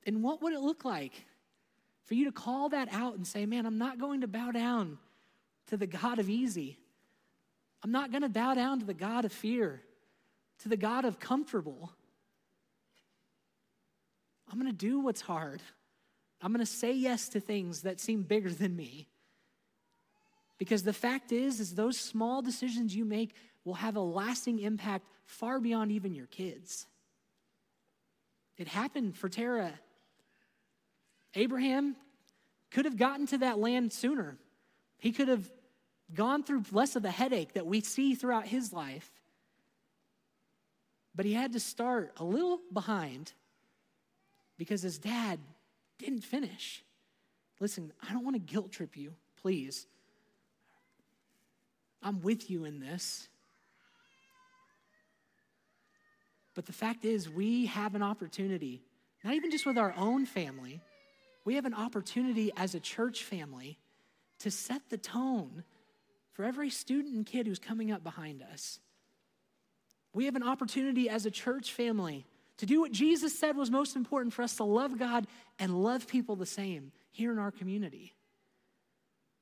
And 0.06 0.22
what 0.22 0.42
would 0.42 0.52
it 0.52 0.60
look 0.60 0.84
like 0.84 1.14
for 2.04 2.16
you 2.16 2.26
to 2.26 2.34
call 2.34 2.68
that 2.68 2.90
out 2.92 3.16
and 3.16 3.26
say, 3.26 3.46
man, 3.46 3.66
I'm 3.66 3.78
not 3.78 3.98
going 3.98 4.20
to 4.20 4.28
bow 4.28 4.52
down 4.52 4.98
to 5.68 5.78
the 5.78 5.88
God 5.88 6.20
of 6.20 6.30
easy. 6.30 6.78
I'm 7.82 7.94
not 7.94 8.12
going 8.12 8.24
to 8.24 8.30
bow 8.30 8.56
down 8.56 8.82
to 8.82 8.86
the 8.86 8.94
God 8.94 9.24
of 9.24 9.32
fear, 9.32 9.84
to 10.64 10.68
the 10.68 10.76
God 10.76 11.06
of 11.06 11.18
comfortable. 11.18 11.94
I'm 14.52 14.60
going 14.60 14.70
to 14.70 14.78
do 14.78 15.00
what's 15.00 15.22
hard. 15.22 15.62
I'm 16.46 16.52
going 16.52 16.60
to 16.60 16.72
say 16.72 16.94
yes 16.94 17.30
to 17.30 17.40
things 17.40 17.82
that 17.82 18.00
seem 18.00 18.22
bigger 18.22 18.52
than 18.52 18.76
me. 18.76 19.08
Because 20.60 20.84
the 20.84 20.94
fact 20.94 21.32
is 21.32 21.60
is 21.60 21.74
those 21.74 21.98
small 21.98 22.44
decisions 22.44 22.96
you 22.96 23.04
make 23.04 23.34
will 23.64 23.74
have 23.74 23.96
a 23.96 24.02
lasting 24.02 24.60
impact 24.60 25.08
far 25.26 25.60
beyond 25.60 25.92
even 25.92 26.14
your 26.14 26.28
kids. 26.28 26.86
It 28.60 28.68
happened 28.68 29.18
for 29.18 29.28
Terah. 29.28 29.74
Abraham 31.34 31.96
could 32.70 32.86
have 32.86 32.96
gotten 32.96 33.26
to 33.26 33.40
that 33.40 33.58
land 33.58 33.92
sooner. 33.92 34.38
He 35.00 35.14
could 35.14 35.30
have 35.30 35.50
gone 36.14 36.44
through 36.44 36.66
less 36.72 36.96
of 36.96 37.02
the 37.02 37.10
headache 37.10 37.54
that 37.54 37.66
we 37.66 37.82
see 37.82 38.14
throughout 38.14 38.46
his 38.46 38.72
life. 38.72 39.10
But 41.16 41.26
he 41.26 41.34
had 41.34 41.54
to 41.54 41.60
start 41.60 42.14
a 42.18 42.24
little 42.24 42.60
behind 42.72 43.34
because 44.60 44.84
his 44.84 45.00
dad 45.00 45.40
didn't 45.98 46.22
finish. 46.22 46.84
Listen, 47.60 47.94
I 48.08 48.14
don't 48.14 48.24
want 48.24 48.36
to 48.36 48.40
guilt 48.40 48.72
trip 48.72 48.98
you, 48.98 49.14
please. 49.42 49.88
I'm 52.02 52.22
with 52.22 52.50
you 52.50 52.66
in 52.66 52.80
this. 52.80 53.28
But 56.54 56.66
the 56.66 56.74
fact 56.74 57.04
is, 57.04 57.30
we 57.30 57.66
have 57.66 57.96
an 57.96 58.02
opportunity, 58.02 58.82
not 59.24 59.34
even 59.34 59.52
just 59.52 59.66
with 59.66 59.78
our 59.78 59.94
own 59.98 60.26
family, 60.26 60.82
we 61.44 61.56
have 61.56 61.66
an 61.66 61.74
opportunity 61.74 62.52
as 62.58 62.76
a 62.76 62.80
church 62.80 63.24
family 63.24 63.78
to 64.40 64.50
set 64.50 64.90
the 64.90 64.98
tone 64.98 65.64
for 66.34 66.44
every 66.44 66.70
student 66.70 67.16
and 67.16 67.26
kid 67.26 67.48
who's 67.48 67.60
coming 67.60 67.92
up 67.92 68.04
behind 68.04 68.42
us. 68.42 68.80
We 70.14 70.26
have 70.26 70.36
an 70.36 70.44
opportunity 70.44 71.10
as 71.10 71.26
a 71.26 71.32
church 71.32 71.74
family 71.74 72.26
to 72.58 72.66
do 72.66 72.80
what 72.80 72.92
Jesus 72.92 73.38
said 73.38 73.58
was 73.58 73.70
most 73.70 73.96
important 73.96 74.34
for 74.34 74.42
us 74.42 74.56
to 74.58 74.64
love 74.64 74.98
God 74.98 75.28
and 75.60 75.84
love 75.84 76.08
people 76.08 76.36
the 76.36 76.46
same 76.46 76.92
here 77.12 77.32
in 77.32 77.40
our 77.40 77.52
community. 77.52 78.14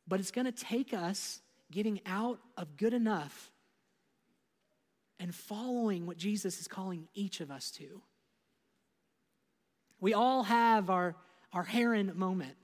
But 0.08 0.20
it's 0.20 0.32
going 0.32 0.46
to 0.46 0.52
take 0.52 0.94
us 0.94 1.42
getting 1.72 2.02
out 2.06 2.40
of 2.58 2.76
good 2.78 2.94
enough 2.94 3.52
and 5.20 5.34
following 5.34 6.06
what 6.06 6.18
Jesus 6.18 6.60
is 6.60 6.68
calling 6.68 7.08
each 7.14 7.40
of 7.40 7.50
us 7.50 7.72
to. 7.72 8.02
We 10.02 10.14
all 10.14 10.44
have 10.44 10.90
our, 10.90 11.16
our 11.54 11.64
Haran 11.64 12.12
moment, 12.18 12.56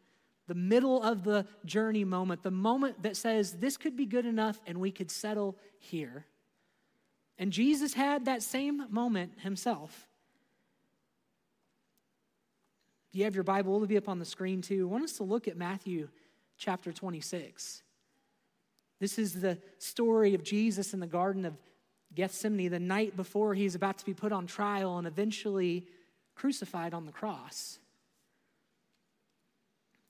the 0.47 0.55
middle 0.55 1.01
of 1.01 1.23
the 1.23 1.45
journey 1.63 2.03
moment, 2.03 2.43
the 2.43 2.51
moment 2.51 3.03
that 3.03 3.15
says, 3.15 3.53
This 3.53 3.77
could 3.77 3.95
be 3.95 4.05
good 4.05 4.25
enough 4.25 4.59
and 4.67 4.79
we 4.79 4.91
could 4.91 5.09
settle 5.09 5.55
here. 5.79 6.25
And 7.37 7.53
Jesus 7.53 7.93
had 7.93 8.25
that 8.25 8.43
same 8.43 8.91
moment 8.91 9.39
himself. 9.39 10.08
You 13.11 13.23
have 13.23 13.35
your 13.35 13.43
Bible, 13.43 13.75
it'll 13.75 13.87
be 13.87 13.97
up 13.97 14.09
on 14.09 14.19
the 14.19 14.25
screen 14.25 14.61
too. 14.61 14.87
I 14.87 14.91
want 14.91 15.03
us 15.03 15.13
to 15.13 15.23
look 15.23 15.47
at 15.47 15.57
Matthew 15.57 16.09
chapter 16.57 16.91
26. 16.91 17.81
This 18.99 19.17
is 19.17 19.39
the 19.39 19.57
story 19.79 20.35
of 20.35 20.43
Jesus 20.43 20.93
in 20.93 20.99
the 20.99 21.07
Garden 21.07 21.45
of 21.45 21.57
Gethsemane, 22.13 22.69
the 22.69 22.79
night 22.79 23.15
before 23.15 23.53
he's 23.53 23.75
about 23.75 23.97
to 23.99 24.05
be 24.05 24.13
put 24.13 24.31
on 24.31 24.45
trial 24.45 24.97
and 24.97 25.07
eventually 25.07 25.87
crucified 26.35 26.93
on 26.93 27.05
the 27.05 27.11
cross. 27.11 27.79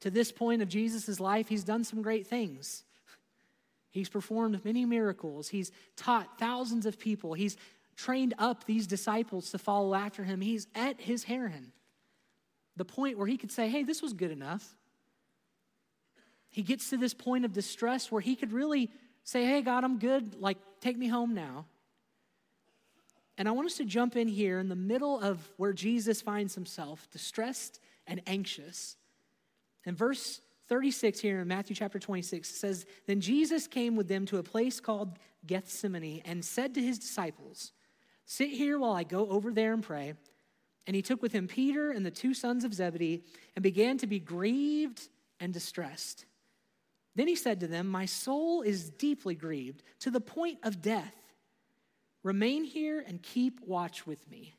To 0.01 0.09
this 0.09 0.31
point 0.31 0.61
of 0.61 0.69
Jesus' 0.69 1.19
life, 1.19 1.49
he's 1.49 1.63
done 1.63 1.83
some 1.83 2.01
great 2.01 2.25
things. 2.25 2.83
He's 3.91 4.09
performed 4.09 4.63
many 4.63 4.85
miracles. 4.85 5.49
He's 5.49 5.71
taught 5.95 6.39
thousands 6.39 6.85
of 6.85 6.99
people. 6.99 7.33
He's 7.33 7.57
trained 7.95 8.33
up 8.39 8.65
these 8.65 8.87
disciples 8.87 9.51
to 9.51 9.57
follow 9.57 9.93
after 9.93 10.23
him. 10.23 10.41
He's 10.41 10.67
at 10.73 11.01
his 11.01 11.25
Haran 11.25 11.73
the 12.79 12.85
point 12.85 13.17
where 13.17 13.27
he 13.27 13.35
could 13.35 13.51
say, 13.51 13.67
hey, 13.67 13.83
this 13.83 14.01
was 14.01 14.13
good 14.13 14.31
enough. 14.31 14.75
He 16.47 16.63
gets 16.63 16.89
to 16.91 16.97
this 16.97 17.13
point 17.13 17.43
of 17.43 17.51
distress 17.51 18.09
where 18.09 18.21
he 18.21 18.37
could 18.37 18.53
really 18.53 18.89
say, 19.25 19.45
hey, 19.45 19.61
God, 19.61 19.83
I'm 19.83 19.99
good. 19.99 20.35
Like, 20.39 20.57
take 20.79 20.97
me 20.97 21.09
home 21.09 21.35
now. 21.35 21.65
And 23.37 23.49
I 23.49 23.51
want 23.51 23.67
us 23.67 23.75
to 23.75 23.85
jump 23.85 24.15
in 24.15 24.29
here 24.29 24.59
in 24.59 24.69
the 24.69 24.77
middle 24.77 25.19
of 25.19 25.45
where 25.57 25.73
Jesus 25.73 26.21
finds 26.21 26.55
himself, 26.55 27.09
distressed 27.11 27.81
and 28.07 28.21
anxious. 28.25 28.95
In 29.85 29.93
verse 29.93 30.39
36 30.69 31.19
here 31.19 31.41
in 31.41 31.49
Matthew 31.49 31.75
chapter 31.75 31.99
26 31.99 32.47
says, 32.47 32.85
Then 33.07 33.19
Jesus 33.19 33.67
came 33.67 33.97
with 33.97 34.07
them 34.07 34.25
to 34.27 34.37
a 34.37 34.43
place 34.43 34.79
called 34.79 35.19
Gethsemane 35.45 36.21
and 36.23 36.45
said 36.45 36.73
to 36.75 36.81
his 36.81 36.97
disciples, 36.97 37.73
Sit 38.25 38.51
here 38.51 38.79
while 38.79 38.93
I 38.93 39.03
go 39.03 39.27
over 39.29 39.51
there 39.51 39.73
and 39.73 39.83
pray. 39.83 40.13
And 40.87 40.95
he 40.95 41.01
took 41.01 41.21
with 41.21 41.31
him 41.31 41.47
Peter 41.47 41.91
and 41.91 42.05
the 42.05 42.11
two 42.11 42.33
sons 42.33 42.63
of 42.63 42.73
Zebedee 42.73 43.23
and 43.55 43.63
began 43.63 43.97
to 43.99 44.07
be 44.07 44.19
grieved 44.19 45.07
and 45.39 45.53
distressed. 45.53 46.25
Then 47.15 47.27
he 47.27 47.35
said 47.35 47.59
to 47.59 47.67
them, 47.67 47.87
My 47.87 48.05
soul 48.05 48.61
is 48.61 48.89
deeply 48.89 49.35
grieved 49.35 49.83
to 49.99 50.11
the 50.11 50.21
point 50.21 50.59
of 50.63 50.81
death. 50.81 51.13
Remain 52.23 52.63
here 52.63 53.03
and 53.05 53.21
keep 53.21 53.59
watch 53.65 54.05
with 54.05 54.29
me. 54.29 54.55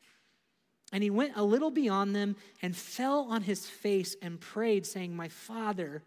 And 0.92 1.02
he 1.02 1.10
went 1.10 1.36
a 1.36 1.44
little 1.44 1.70
beyond 1.70 2.14
them 2.14 2.36
and 2.62 2.76
fell 2.76 3.26
on 3.30 3.42
his 3.42 3.66
face 3.66 4.16
and 4.22 4.40
prayed, 4.40 4.86
saying, 4.86 5.14
My 5.14 5.28
Father, 5.28 6.02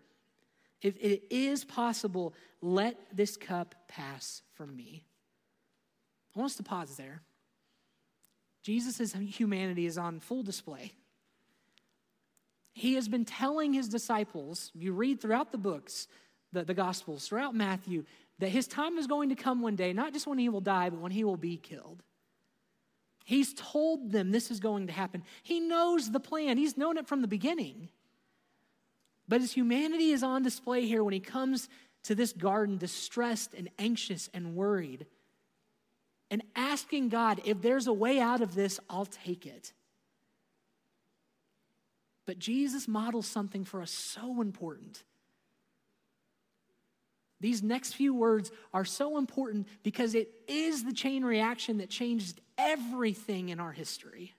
if 0.82 0.98
it 0.98 1.24
is 1.30 1.64
possible, 1.64 2.34
let 2.62 2.98
this 3.16 3.38
cup 3.38 3.76
pass 3.88 4.42
from 4.54 4.76
me. 4.76 5.06
I 6.36 6.40
want 6.40 6.52
us 6.52 6.58
to 6.58 6.64
pause 6.64 6.98
there. 6.98 7.22
Jesus' 8.64 9.14
humanity 9.14 9.86
is 9.86 9.98
on 9.98 10.20
full 10.20 10.42
display. 10.42 10.94
He 12.74 12.96
has 12.96 13.08
been 13.08 13.26
telling 13.26 13.74
his 13.74 13.88
disciples, 13.88 14.72
you 14.74 14.94
read 14.94 15.22
throughout 15.22 15.52
the 15.52 15.58
books, 15.58 16.08
the, 16.54 16.64
the 16.64 16.74
Gospels, 16.74 17.28
throughout 17.28 17.54
Matthew, 17.54 18.06
that 18.40 18.50
his 18.50 18.68
time 18.68 18.98
is 18.98 19.06
going 19.06 19.30
to 19.30 19.36
come 19.36 19.62
one 19.62 19.76
day, 19.76 19.94
not 19.94 20.14
just 20.14 20.26
when 20.26 20.40
he 20.40 20.50
will 20.50 20.62
die, 20.62 20.90
but 20.90 21.00
when 21.00 21.12
he 21.12 21.24
will 21.24 21.38
be 21.38 21.58
killed. 21.58 22.02
He's 23.26 23.54
told 23.54 24.12
them 24.12 24.32
this 24.32 24.50
is 24.50 24.60
going 24.60 24.88
to 24.88 24.94
happen. 24.94 25.24
He 25.44 25.60
knows 25.60 26.12
the 26.12 26.20
plan, 26.20 26.58
he's 26.58 26.78
known 26.78 26.98
it 26.98 27.08
from 27.08 27.22
the 27.22 27.28
beginning. 27.28 27.90
But 29.28 29.42
his 29.42 29.54
humanity 29.54 30.12
is 30.12 30.24
on 30.24 30.44
display 30.44 30.86
here 30.86 31.04
when 31.04 31.14
he 31.14 31.20
comes 31.20 31.70
to 32.04 32.16
this 32.16 32.34
garden 32.34 32.78
distressed 32.78 33.54
and 33.54 33.70
anxious 33.80 34.30
and 34.34 34.56
worried 34.56 35.06
and 36.30 36.44
asking 36.56 37.10
God, 37.10 37.42
if 37.46 37.62
there's 37.62 37.88
a 37.88 37.94
way 37.94 38.20
out 38.20 38.42
of 38.42 38.56
this, 38.56 38.80
I'll 38.90 39.06
take 39.06 39.46
it. 39.46 39.74
But 42.26 42.40
Jesus 42.40 42.88
models 42.88 43.28
something 43.28 43.66
for 43.66 43.82
us 43.82 43.92
so 43.92 44.42
important. 44.42 45.04
These 47.40 47.62
next 47.62 47.94
few 47.94 48.14
words 48.14 48.52
are 48.74 48.86
so 48.86 49.18
important 49.18 49.68
because 49.84 50.16
it 50.16 50.32
is 50.48 50.86
the 50.86 50.94
chain 50.94 51.26
reaction 51.26 51.80
that 51.80 51.90
changed 51.90 52.40
everything 52.58 53.50
in 53.50 53.60
our 53.60 53.74
history. 53.74 54.34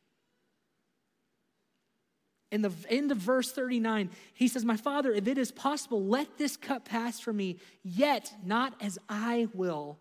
In 2.50 2.62
the 2.62 2.72
end 2.88 3.10
of 3.10 3.18
verse 3.18 3.52
39, 3.52 4.10
he 4.32 4.48
says, 4.48 4.64
My 4.64 4.76
Father, 4.76 5.12
if 5.12 5.26
it 5.26 5.36
is 5.36 5.50
possible, 5.50 6.02
let 6.04 6.38
this 6.38 6.56
cup 6.56 6.86
pass 6.86 7.20
from 7.20 7.36
me, 7.36 7.58
yet 7.82 8.32
not 8.44 8.74
as 8.80 8.98
I 9.08 9.48
will, 9.52 9.98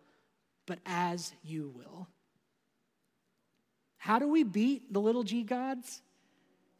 but 0.65 0.80
as 0.86 1.34
you 1.43 1.73
will. 1.76 2.08
How 3.97 4.19
do 4.19 4.28
we 4.28 4.43
beat 4.43 4.91
the 4.91 4.99
little 4.99 5.23
g 5.23 5.43
gods? 5.43 6.02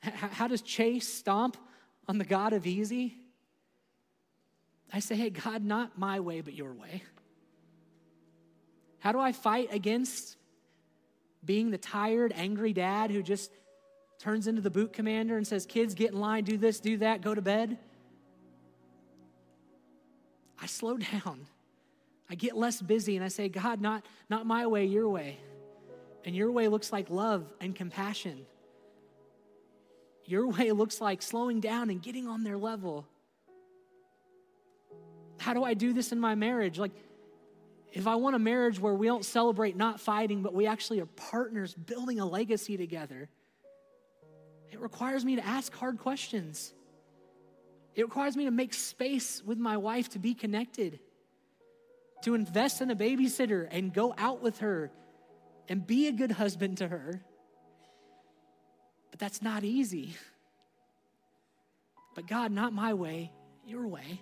How 0.02 0.48
does 0.48 0.62
Chase 0.62 1.08
stomp 1.08 1.56
on 2.08 2.18
the 2.18 2.26
God 2.26 2.54
of 2.54 2.68
easy? 2.68 3.16
I 4.92 5.00
say, 5.00 5.16
hey, 5.16 5.30
God, 5.30 5.64
not 5.64 5.98
my 5.98 6.20
way, 6.20 6.42
but 6.42 6.54
your 6.54 6.74
way. 6.74 7.02
How 9.00 9.12
do 9.12 9.20
I 9.20 9.32
fight 9.32 9.70
against 9.72 10.38
being 11.44 11.72
the 11.72 11.78
tired, 11.78 12.32
angry 12.36 12.74
dad 12.74 13.12
who 13.12 13.24
just 13.24 13.52
turns 14.20 14.48
into 14.48 14.62
the 14.62 14.70
boot 14.70 14.94
commander 14.94 15.36
and 15.36 15.46
says, 15.46 15.66
kids, 15.66 15.94
get 15.94 16.12
in 16.12 16.20
line, 16.20 16.44
do 16.44 16.58
this, 16.58 16.80
do 16.80 16.98
that, 16.98 17.22
go 17.22 17.34
to 17.34 17.42
bed? 17.42 17.78
I 20.62 20.68
slow 20.68 20.98
down. 21.24 21.48
I 22.34 22.36
get 22.36 22.58
less 22.58 22.82
busy 22.82 23.16
and 23.16 23.24
I 23.24 23.28
say, 23.28 23.48
God, 23.48 23.80
not, 23.80 24.08
not 24.28 24.48
my 24.48 24.66
way, 24.66 24.86
your 24.86 25.08
way. 25.08 25.38
And 26.26 26.36
your 26.36 26.52
way 26.52 26.68
looks 26.68 26.92
like 26.92 27.12
love 27.12 27.46
and 27.62 27.76
compassion. 27.76 28.48
Your 30.26 30.50
way 30.50 30.72
looks 30.72 31.00
like 31.00 31.22
slowing 31.22 31.60
down 31.60 31.92
and 31.92 32.02
getting 32.02 32.28
on 32.28 32.44
their 32.44 32.58
level. 32.58 33.06
How 35.38 35.54
do 35.54 35.64
I 35.64 35.76
do 35.76 35.94
this 35.94 36.12
in 36.12 36.20
my 36.20 36.34
marriage? 36.34 36.80
Like, 36.80 36.94
if 37.92 38.08
I 38.08 38.16
want 38.16 38.36
a 38.36 38.40
marriage 38.40 38.80
where 38.80 38.96
we 38.96 39.06
don't 39.06 39.24
celebrate 39.24 39.78
not 39.78 40.00
fighting, 40.00 40.42
but 40.42 40.56
we 40.56 40.66
actually 40.66 41.02
are 41.02 41.06
partners 41.06 41.76
building 41.76 42.20
a 42.20 42.26
legacy 42.26 42.78
together, 42.78 43.30
it 44.72 44.80
requires 44.80 45.24
me 45.24 45.36
to 45.36 45.46
ask 45.46 45.72
hard 45.76 46.00
questions. 46.00 46.74
It 47.94 48.02
requires 48.02 48.36
me 48.36 48.46
to 48.46 48.52
make 48.52 48.74
space 48.74 49.44
with 49.46 49.60
my 49.60 49.78
wife 49.78 50.10
to 50.10 50.18
be 50.18 50.34
connected 50.34 51.00
to 52.24 52.36
invest 52.36 52.82
in 52.82 52.90
a 52.90 52.96
babysitter 52.96 53.68
and 53.72 53.94
go 53.94 54.14
out 54.18 54.42
with 54.42 54.60
her 54.60 54.92
and 55.70 55.86
be 55.86 56.08
a 56.08 56.12
good 56.12 56.32
husband 56.32 56.78
to 56.80 56.88
her. 56.88 57.22
But 59.12 59.20
that's 59.20 59.42
not 59.42 59.64
easy. 59.64 60.16
But 62.16 62.28
God, 62.28 62.52
not 62.52 62.74
my 62.74 62.94
way, 62.94 63.32
your 63.66 63.88
way. 63.88 64.22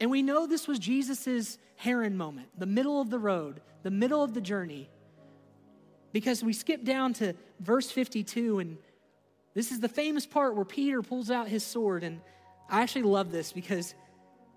And 0.00 0.10
we 0.10 0.22
know 0.22 0.46
this 0.46 0.66
was 0.66 0.78
Jesus' 0.78 1.58
Haran 1.76 2.16
moment, 2.16 2.48
the 2.58 2.66
middle 2.66 3.00
of 3.00 3.10
the 3.10 3.18
road, 3.18 3.60
the 3.82 3.90
middle 3.90 4.22
of 4.22 4.34
the 4.34 4.40
journey. 4.40 4.90
Because 6.12 6.42
we 6.42 6.52
skip 6.52 6.84
down 6.84 7.12
to 7.14 7.34
verse 7.60 7.90
52, 7.90 8.58
and 8.58 8.78
this 9.54 9.70
is 9.70 9.80
the 9.80 9.88
famous 9.88 10.26
part 10.26 10.56
where 10.56 10.64
Peter 10.64 11.02
pulls 11.02 11.30
out 11.30 11.48
his 11.48 11.64
sword. 11.64 12.02
And 12.02 12.20
I 12.68 12.82
actually 12.82 13.02
love 13.02 13.30
this 13.30 13.52
because 13.52 13.94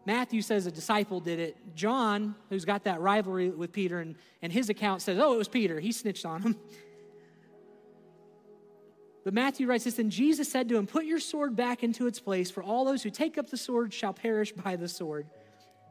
Matthew 0.06 0.42
says 0.42 0.66
a 0.66 0.72
disciple 0.72 1.20
did 1.20 1.40
it. 1.40 1.76
John, 1.76 2.36
who's 2.50 2.66
got 2.66 2.84
that 2.84 3.02
rivalry 3.02 3.50
with 3.50 3.72
Peter, 3.72 4.00
and, 4.00 4.16
and 4.42 4.54
his 4.54 4.70
account 4.70 5.02
says, 5.02 5.18
oh, 5.20 5.34
it 5.34 5.38
was 5.38 5.48
Peter. 5.48 5.80
He 5.80 5.92
snitched 5.92 6.26
on 6.26 6.42
him. 6.42 6.56
But 9.24 9.34
Matthew 9.34 9.66
writes 9.66 9.86
this, 9.86 9.98
and 9.98 10.12
Jesus 10.12 10.52
said 10.52 10.70
to 10.70 10.78
him, 10.78 10.86
Put 10.86 11.06
your 11.06 11.20
sword 11.20 11.56
back 11.56 11.84
into 11.84 12.06
its 12.06 12.20
place, 12.20 12.52
for 12.52 12.62
all 12.62 12.86
those 12.86 13.02
who 13.02 13.10
take 13.10 13.40
up 13.40 13.50
the 13.50 13.58
sword 13.58 13.92
shall 13.92 14.14
perish 14.14 14.52
by 14.52 14.76
the 14.76 14.88
sword. 14.88 15.26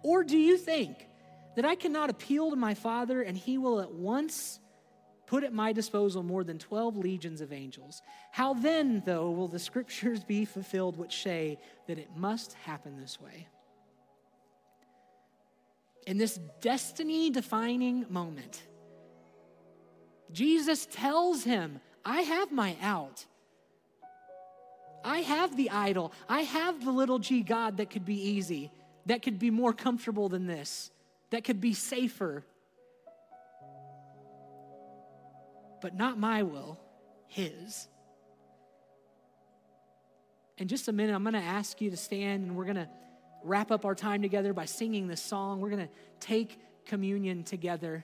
Or 0.04 0.22
do 0.22 0.38
you 0.38 0.56
think 0.56 1.08
that 1.56 1.64
I 1.64 1.74
cannot 1.74 2.10
appeal 2.10 2.50
to 2.50 2.56
my 2.56 2.74
Father 2.74 3.22
and 3.22 3.36
he 3.36 3.58
will 3.58 3.80
at 3.80 3.92
once 3.92 4.60
put 5.26 5.44
at 5.44 5.52
my 5.52 5.72
disposal 5.72 6.22
more 6.22 6.44
than 6.44 6.58
12 6.58 6.96
legions 6.96 7.40
of 7.40 7.52
angels. 7.52 8.02
How 8.30 8.54
then, 8.54 9.02
though, 9.06 9.30
will 9.30 9.48
the 9.48 9.58
scriptures 9.58 10.22
be 10.24 10.44
fulfilled 10.44 10.96
which 10.96 11.22
say 11.22 11.58
that 11.86 11.98
it 11.98 12.10
must 12.16 12.54
happen 12.54 13.00
this 13.00 13.20
way? 13.20 13.48
In 16.06 16.18
this 16.18 16.38
destiny 16.60 17.30
defining 17.30 18.06
moment, 18.10 18.62
Jesus 20.32 20.86
tells 20.86 21.44
him, 21.44 21.80
I 22.04 22.22
have 22.22 22.52
my 22.52 22.76
out. 22.82 23.24
I 25.04 25.18
have 25.18 25.56
the 25.56 25.70
idol. 25.70 26.12
I 26.28 26.42
have 26.42 26.84
the 26.84 26.90
little 26.90 27.18
g 27.18 27.42
God 27.42 27.78
that 27.78 27.90
could 27.90 28.04
be 28.04 28.30
easy, 28.30 28.70
that 29.06 29.22
could 29.22 29.38
be 29.38 29.50
more 29.50 29.72
comfortable 29.72 30.28
than 30.28 30.46
this, 30.46 30.90
that 31.30 31.44
could 31.44 31.60
be 31.60 31.74
safer. 31.74 32.44
but 35.84 35.94
not 35.94 36.18
my 36.18 36.42
will, 36.42 36.80
His. 37.26 37.88
In 40.56 40.66
just 40.66 40.88
a 40.88 40.92
minute, 40.92 41.14
I'm 41.14 41.22
going 41.22 41.34
to 41.34 41.40
ask 41.40 41.78
you 41.82 41.90
to 41.90 41.96
stand 41.98 42.44
and 42.44 42.56
we're 42.56 42.64
going 42.64 42.76
to 42.76 42.88
wrap 43.44 43.70
up 43.70 43.84
our 43.84 43.94
time 43.94 44.22
together 44.22 44.52
by 44.52 44.64
singing 44.64 45.06
this 45.06 45.22
song. 45.22 45.60
We're 45.60 45.70
going 45.70 45.86
to 45.86 45.92
take 46.18 46.58
communion 46.86 47.44
together. 47.44 48.02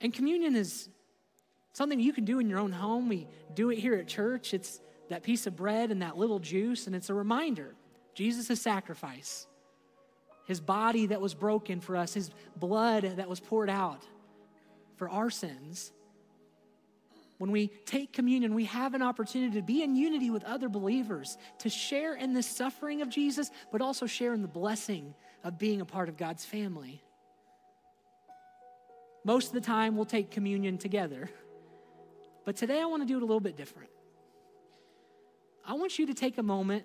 And 0.00 0.12
communion 0.12 0.54
is 0.54 0.88
something 1.72 1.98
you 1.98 2.12
can 2.12 2.24
do 2.24 2.38
in 2.38 2.48
your 2.48 2.58
own 2.58 2.72
home. 2.72 3.08
We 3.08 3.26
do 3.54 3.70
it 3.70 3.78
here 3.78 3.94
at 3.94 4.06
church. 4.06 4.54
It's 4.54 4.80
that 5.08 5.22
piece 5.22 5.46
of 5.46 5.56
bread 5.56 5.90
and 5.90 6.02
that 6.02 6.16
little 6.16 6.38
juice, 6.38 6.86
and 6.86 6.94
it's 6.94 7.10
a 7.10 7.14
reminder 7.14 7.74
Jesus' 8.14 8.60
sacrifice, 8.60 9.46
his 10.46 10.60
body 10.60 11.06
that 11.06 11.20
was 11.20 11.34
broken 11.34 11.80
for 11.80 11.96
us, 11.96 12.12
his 12.14 12.30
blood 12.56 13.04
that 13.16 13.28
was 13.28 13.40
poured 13.40 13.70
out 13.70 14.02
for 14.96 15.08
our 15.08 15.30
sins 15.30 15.92
when 17.42 17.50
we 17.50 17.72
take 17.86 18.12
communion, 18.12 18.54
we 18.54 18.66
have 18.66 18.94
an 18.94 19.02
opportunity 19.02 19.56
to 19.56 19.62
be 19.62 19.82
in 19.82 19.96
unity 19.96 20.30
with 20.30 20.44
other 20.44 20.68
believers, 20.68 21.36
to 21.58 21.68
share 21.68 22.14
in 22.14 22.34
the 22.34 22.42
suffering 22.42 23.02
of 23.02 23.08
Jesus, 23.08 23.50
but 23.72 23.80
also 23.80 24.06
share 24.06 24.32
in 24.32 24.42
the 24.42 24.46
blessing 24.46 25.12
of 25.42 25.58
being 25.58 25.80
a 25.80 25.84
part 25.84 26.08
of 26.08 26.16
God's 26.16 26.44
family. 26.44 27.02
Most 29.24 29.48
of 29.48 29.54
the 29.54 29.60
time, 29.60 29.96
we'll 29.96 30.04
take 30.04 30.30
communion 30.30 30.78
together. 30.78 31.28
But 32.44 32.54
today, 32.54 32.80
I 32.80 32.84
want 32.84 33.02
to 33.02 33.08
do 33.08 33.16
it 33.16 33.24
a 33.24 33.26
little 33.26 33.40
bit 33.40 33.56
different. 33.56 33.90
I 35.66 35.72
want 35.72 35.98
you 35.98 36.06
to 36.06 36.14
take 36.14 36.38
a 36.38 36.44
moment, 36.44 36.84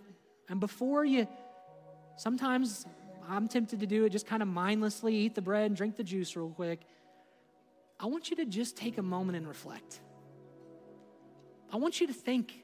and 0.50 0.60
before 0.60 1.06
you, 1.06 1.28
sometimes 2.16 2.88
I'm 3.30 3.48
tempted 3.48 3.82
to 3.82 3.86
do 3.86 4.06
it 4.06 4.10
just 4.10 4.26
kind 4.26 4.42
of 4.42 4.48
mindlessly, 4.48 5.16
eat 5.18 5.36
the 5.36 5.42
bread 5.44 5.68
and 5.68 5.78
drink 5.78 5.98
the 5.98 6.04
juice 6.04 6.36
real 6.36 6.50
quick. 6.50 6.82
I 8.00 8.08
want 8.08 8.32
you 8.32 8.38
to 8.38 8.46
just 8.46 8.76
take 8.76 8.98
a 8.98 9.04
moment 9.04 9.38
and 9.38 9.48
reflect. 9.48 10.00
I 11.72 11.78
want 11.78 12.00
you 12.00 12.08
to 12.08 12.14
think 12.14 12.64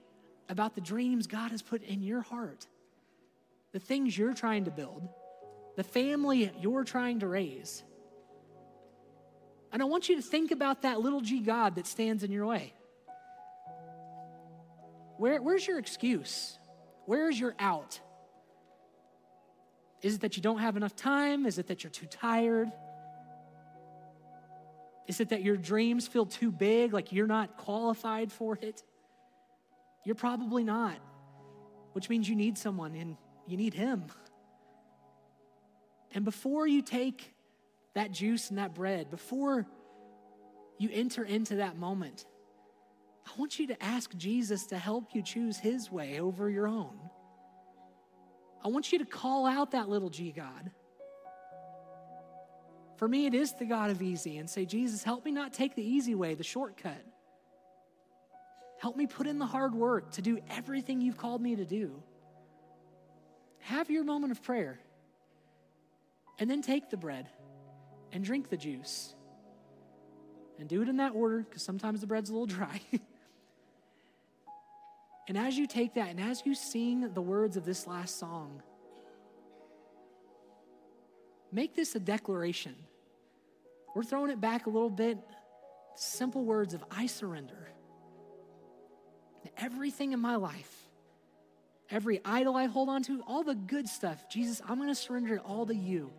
about 0.49 0.75
the 0.75 0.81
dreams 0.81 1.27
God 1.27 1.51
has 1.51 1.61
put 1.61 1.83
in 1.83 2.01
your 2.01 2.21
heart, 2.21 2.67
the 3.71 3.79
things 3.79 4.17
you're 4.17 4.33
trying 4.33 4.65
to 4.65 4.71
build, 4.71 5.07
the 5.75 5.83
family 5.83 6.51
you're 6.59 6.83
trying 6.83 7.19
to 7.19 7.27
raise. 7.27 7.83
And 9.71 9.81
I 9.81 9.85
want 9.85 10.07
you 10.07 10.15
to 10.15 10.21
think 10.21 10.51
about 10.51 10.83
that 10.83 10.99
little 10.99 11.21
g 11.21 11.39
God 11.39 11.75
that 11.75 11.87
stands 11.87 12.23
in 12.23 12.31
your 12.31 12.45
way. 12.45 12.73
Where, 15.17 15.41
where's 15.41 15.65
your 15.65 15.79
excuse? 15.79 16.57
Where's 17.05 17.39
your 17.39 17.55
out? 17.59 17.99
Is 20.01 20.15
it 20.15 20.21
that 20.21 20.35
you 20.37 20.43
don't 20.43 20.59
have 20.59 20.77
enough 20.77 20.95
time? 20.95 21.45
Is 21.45 21.57
it 21.57 21.67
that 21.67 21.83
you're 21.83 21.91
too 21.91 22.05
tired? 22.05 22.71
Is 25.07 25.19
it 25.19 25.29
that 25.29 25.41
your 25.41 25.57
dreams 25.57 26.07
feel 26.07 26.25
too 26.25 26.51
big, 26.51 26.93
like 26.93 27.11
you're 27.11 27.27
not 27.27 27.57
qualified 27.57 28.31
for 28.31 28.57
it? 28.61 28.83
You're 30.05 30.15
probably 30.15 30.63
not, 30.63 30.97
which 31.93 32.09
means 32.09 32.27
you 32.27 32.35
need 32.35 32.57
someone 32.57 32.95
and 32.95 33.17
you 33.47 33.57
need 33.57 33.73
Him. 33.73 34.05
And 36.11 36.25
before 36.25 36.67
you 36.67 36.81
take 36.81 37.33
that 37.95 38.11
juice 38.11 38.49
and 38.49 38.59
that 38.59 38.73
bread, 38.73 39.09
before 39.09 39.65
you 40.77 40.89
enter 40.91 41.23
into 41.23 41.55
that 41.57 41.77
moment, 41.77 42.25
I 43.25 43.31
want 43.37 43.59
you 43.59 43.67
to 43.67 43.83
ask 43.83 44.15
Jesus 44.17 44.67
to 44.67 44.77
help 44.77 45.15
you 45.15 45.21
choose 45.21 45.57
His 45.57 45.91
way 45.91 46.19
over 46.19 46.49
your 46.49 46.67
own. 46.67 46.97
I 48.63 48.67
want 48.67 48.91
you 48.91 48.99
to 48.99 49.05
call 49.05 49.45
out 49.45 49.71
that 49.71 49.89
little 49.89 50.09
g 50.09 50.31
God. 50.31 50.71
For 52.97 53.07
me, 53.07 53.25
it 53.25 53.33
is 53.33 53.53
the 53.53 53.65
God 53.65 53.89
of 53.89 54.01
easy, 54.01 54.37
and 54.37 54.49
say, 54.49 54.65
Jesus, 54.65 55.03
help 55.03 55.25
me 55.25 55.31
not 55.31 55.51
take 55.51 55.75
the 55.75 55.83
easy 55.83 56.15
way, 56.15 56.35
the 56.35 56.43
shortcut. 56.43 57.03
Help 58.83 58.97
me 58.97 59.07
put 59.07 59.27
in 59.27 59.39
the 59.39 59.45
hard 59.45 59.73
work 59.73 60.11
to 60.11 60.21
do 60.21 60.39
everything 60.49 60.99
you've 60.99 61.15
called 61.15 61.41
me 61.41 61.55
to 61.55 61.63
do. 61.63 62.03
Have 63.59 63.89
your 63.89 64.03
moment 64.03 64.33
of 64.33 64.43
prayer. 64.43 64.77
And 66.37 66.51
then 66.51 66.61
take 66.61 66.89
the 66.89 66.97
bread 66.97 67.29
and 68.11 68.25
drink 68.25 68.49
the 68.49 68.57
juice. 68.57 69.15
And 70.59 70.67
do 70.67 70.81
it 70.81 70.89
in 70.89 70.97
that 70.97 71.15
order 71.15 71.43
because 71.43 71.63
sometimes 71.63 72.01
the 72.01 72.07
bread's 72.07 72.29
a 72.29 72.33
little 72.33 72.45
dry. 72.57 72.81
and 75.29 75.37
as 75.37 75.57
you 75.57 75.65
take 75.65 75.93
that 75.93 76.09
and 76.09 76.19
as 76.19 76.41
you 76.45 76.53
sing 76.53 77.09
the 77.13 77.21
words 77.21 77.55
of 77.55 77.63
this 77.63 77.87
last 77.87 78.19
song, 78.19 78.61
make 81.53 81.73
this 81.73 81.95
a 81.95 82.01
declaration. 82.01 82.75
We're 83.95 84.03
throwing 84.03 84.29
it 84.29 84.41
back 84.41 84.65
a 84.65 84.69
little 84.69 84.89
bit. 84.89 85.19
Simple 85.95 86.43
words 86.43 86.73
of 86.73 86.83
I 86.91 87.05
surrender 87.05 87.69
everything 89.58 90.13
in 90.13 90.19
my 90.19 90.36
life, 90.36 90.71
every 91.89 92.21
idol 92.23 92.56
I 92.56 92.65
hold 92.65 92.89
on 92.89 93.03
to, 93.03 93.21
all 93.27 93.43
the 93.43 93.56
good 93.56 93.88
stuff, 93.88 94.29
Jesus, 94.29 94.62
I'm 94.67 94.77
going 94.77 94.89
to 94.89 94.95
surrender 94.95 95.36
it 95.36 95.41
all 95.45 95.65
to 95.65 95.75
you. 95.75 96.12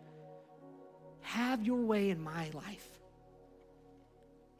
Have 1.21 1.63
your 1.63 1.81
way 1.81 2.09
in 2.09 2.21
my 2.21 2.49
life. 2.53 2.87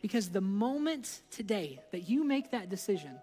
Because 0.01 0.29
the 0.29 0.41
moment 0.41 1.21
today 1.31 1.79
that 1.91 2.09
you 2.09 2.23
make 2.23 2.51
that 2.51 2.69
decision 2.69 3.19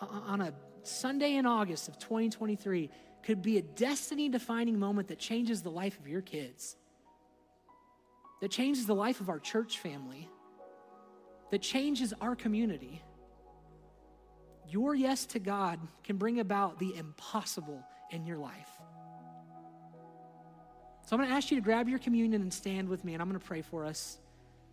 on 0.00 0.40
a 0.40 0.52
Sunday 0.82 1.34
in 1.34 1.46
August 1.46 1.88
of 1.88 1.98
2023 1.98 2.90
could 3.22 3.42
be 3.42 3.58
a 3.58 3.62
destiny 3.62 4.28
defining 4.28 4.78
moment 4.78 5.08
that 5.08 5.18
changes 5.18 5.62
the 5.62 5.70
life 5.70 5.98
of 5.98 6.08
your 6.08 6.22
kids, 6.22 6.76
that 8.40 8.50
changes 8.50 8.86
the 8.86 8.94
life 8.94 9.20
of 9.20 9.28
our 9.28 9.38
church 9.38 9.78
family, 9.78 10.28
that 11.50 11.60
changes 11.60 12.14
our 12.20 12.34
community 12.34 13.02
your 14.68 14.94
yes 14.94 15.26
to 15.26 15.38
God 15.38 15.80
can 16.04 16.16
bring 16.16 16.40
about 16.40 16.78
the 16.78 16.96
impossible 16.96 17.82
in 18.10 18.26
your 18.26 18.38
life. 18.38 18.70
So 21.06 21.16
I'm 21.16 21.18
going 21.18 21.28
to 21.28 21.34
ask 21.34 21.50
you 21.50 21.56
to 21.56 21.64
grab 21.64 21.88
your 21.88 21.98
communion 21.98 22.42
and 22.42 22.52
stand 22.52 22.88
with 22.88 23.04
me, 23.04 23.14
and 23.14 23.22
I'm 23.22 23.28
going 23.28 23.40
to 23.40 23.44
pray 23.44 23.62
for 23.62 23.84
us. 23.84 24.18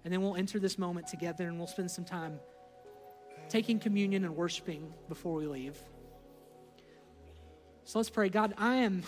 And 0.04 0.14
then 0.14 0.22
we'll 0.22 0.36
enter 0.36 0.60
this 0.60 0.78
moment 0.78 1.08
together 1.08 1.48
and 1.48 1.58
we'll 1.58 1.68
spend 1.68 1.92
some 1.92 2.06
time 2.06 2.40
taking 3.50 3.80
communion 3.80 4.24
and 4.24 4.36
worshiping 4.36 4.94
before 5.10 5.34
we 5.34 5.48
leave. 5.48 5.78
So 7.86 8.00
let's 8.00 8.10
pray. 8.10 8.30
God, 8.30 8.54
I 8.58 8.76
am 8.76 9.04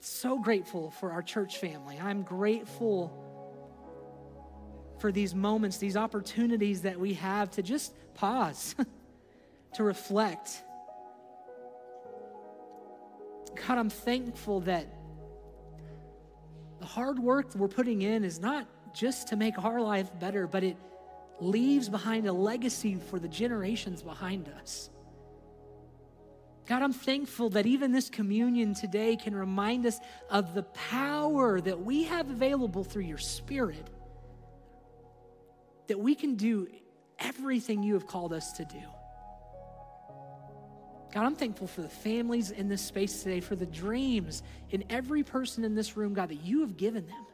so 0.00 0.38
grateful 0.38 0.90
for 0.90 1.12
our 1.12 1.22
church 1.22 1.58
family. 1.58 1.98
I'm 2.02 2.22
grateful 2.22 3.12
for 4.98 5.12
these 5.12 5.34
moments, 5.34 5.78
these 5.78 5.96
opportunities 5.96 6.82
that 6.82 6.98
we 6.98 7.14
have 7.14 7.50
to 7.52 7.62
just 7.62 7.94
pause. 8.14 8.74
to 9.74 9.84
reflect. 9.84 10.62
God, 13.66 13.78
I'm 13.78 13.90
thankful 13.90 14.60
that 14.60 14.86
the 16.80 16.86
hard 16.86 17.18
work 17.18 17.54
we're 17.54 17.68
putting 17.68 18.02
in 18.02 18.24
is 18.24 18.40
not 18.40 18.66
just 18.94 19.28
to 19.28 19.36
make 19.36 19.58
our 19.62 19.80
life 19.80 20.10
better, 20.20 20.46
but 20.46 20.62
it 20.62 20.76
leaves 21.40 21.88
behind 21.88 22.26
a 22.26 22.32
legacy 22.32 22.96
for 22.96 23.18
the 23.18 23.28
generations 23.28 24.02
behind 24.02 24.48
us. 24.60 24.90
God, 26.66 26.82
I'm 26.82 26.92
thankful 26.92 27.50
that 27.50 27.66
even 27.66 27.92
this 27.92 28.08
communion 28.08 28.74
today 28.74 29.16
can 29.16 29.34
remind 29.34 29.84
us 29.84 29.98
of 30.30 30.54
the 30.54 30.62
power 30.62 31.60
that 31.60 31.82
we 31.82 32.04
have 32.04 32.30
available 32.30 32.84
through 32.84 33.02
your 33.02 33.18
Spirit, 33.18 33.90
that 35.88 35.98
we 35.98 36.14
can 36.14 36.36
do 36.36 36.68
everything 37.18 37.82
you 37.82 37.94
have 37.94 38.06
called 38.06 38.32
us 38.32 38.52
to 38.52 38.64
do. 38.64 38.82
God, 41.14 41.24
I'm 41.24 41.36
thankful 41.36 41.66
for 41.68 41.80
the 41.80 41.88
families 41.88 42.50
in 42.50 42.68
this 42.68 42.82
space 42.82 43.22
today, 43.22 43.40
for 43.40 43.54
the 43.54 43.66
dreams 43.66 44.42
in 44.70 44.84
every 44.90 45.22
person 45.22 45.64
in 45.64 45.74
this 45.74 45.96
room, 45.96 46.12
God, 46.12 46.30
that 46.30 46.44
you 46.44 46.60
have 46.60 46.76
given 46.76 47.06
them. 47.06 47.26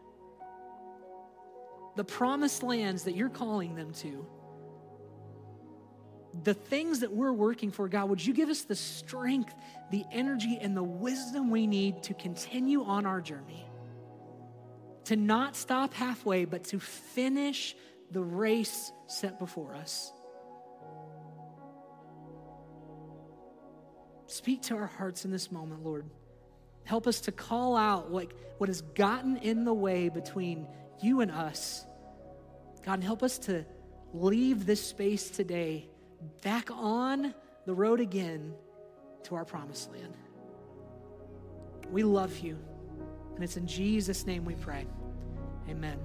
The 1.97 2.05
promised 2.05 2.62
lands 2.62 3.05
that 3.05 3.16
you're 3.16 3.31
calling 3.31 3.75
them 3.75 3.93
to. 3.95 4.27
The 6.45 6.55
things 6.55 7.01
that 7.01 7.11
we're 7.11 7.33
working 7.33 7.73
for, 7.73 7.88
God, 7.88 8.09
would 8.11 8.25
you 8.25 8.35
give 8.35 8.51
us 8.51 8.62
the 8.62 8.77
strength, 8.77 9.55
the 9.90 10.05
energy, 10.12 10.59
and 10.61 10.77
the 10.77 10.83
wisdom 10.83 11.51
we 11.51 11.66
need 11.66 12.05
to 12.05 12.14
continue 12.14 12.85
on 12.85 13.07
our 13.07 13.21
journey? 13.21 13.66
to 15.11 15.16
not 15.16 15.57
stop 15.57 15.93
halfway, 15.93 16.45
but 16.45 16.62
to 16.62 16.79
finish 16.79 17.75
the 18.12 18.23
race 18.23 18.93
set 19.09 19.40
before 19.40 19.75
us. 19.75 20.12
Speak 24.31 24.62
to 24.62 24.77
our 24.77 24.87
hearts 24.87 25.25
in 25.25 25.33
this 25.33 25.51
moment, 25.51 25.85
Lord. 25.85 26.05
Help 26.85 27.09
us 27.09 27.21
to 27.23 27.33
call 27.33 27.77
out 27.77 28.11
what, 28.11 28.33
what 28.59 28.69
has 28.69 28.83
gotten 28.95 29.37
in 29.38 29.64
the 29.64 29.75
way 29.75 30.09
between 30.09 30.69
you 31.03 31.21
and 31.21 31.33
us. 31.33 31.85
God, 32.85 33.03
help 33.03 33.25
us 33.25 33.38
to 33.40 33.64
leave 34.14 34.66
this 34.66 34.87
space 34.87 35.31
today 35.31 35.88
back 36.43 36.71
on 36.71 37.35
the 37.66 37.75
road 37.75 37.99
again 37.99 38.55
to 39.25 39.35
our 39.35 39.45
promised 39.45 39.90
land. 39.90 40.14
We 41.90 42.05
love 42.05 42.38
you. 42.38 42.57
And 43.35 43.43
it's 43.43 43.57
in 43.57 43.66
Jesus' 43.66 44.27
name 44.27 44.45
we 44.45 44.55
pray. 44.55 44.87
Amen. 45.69 45.99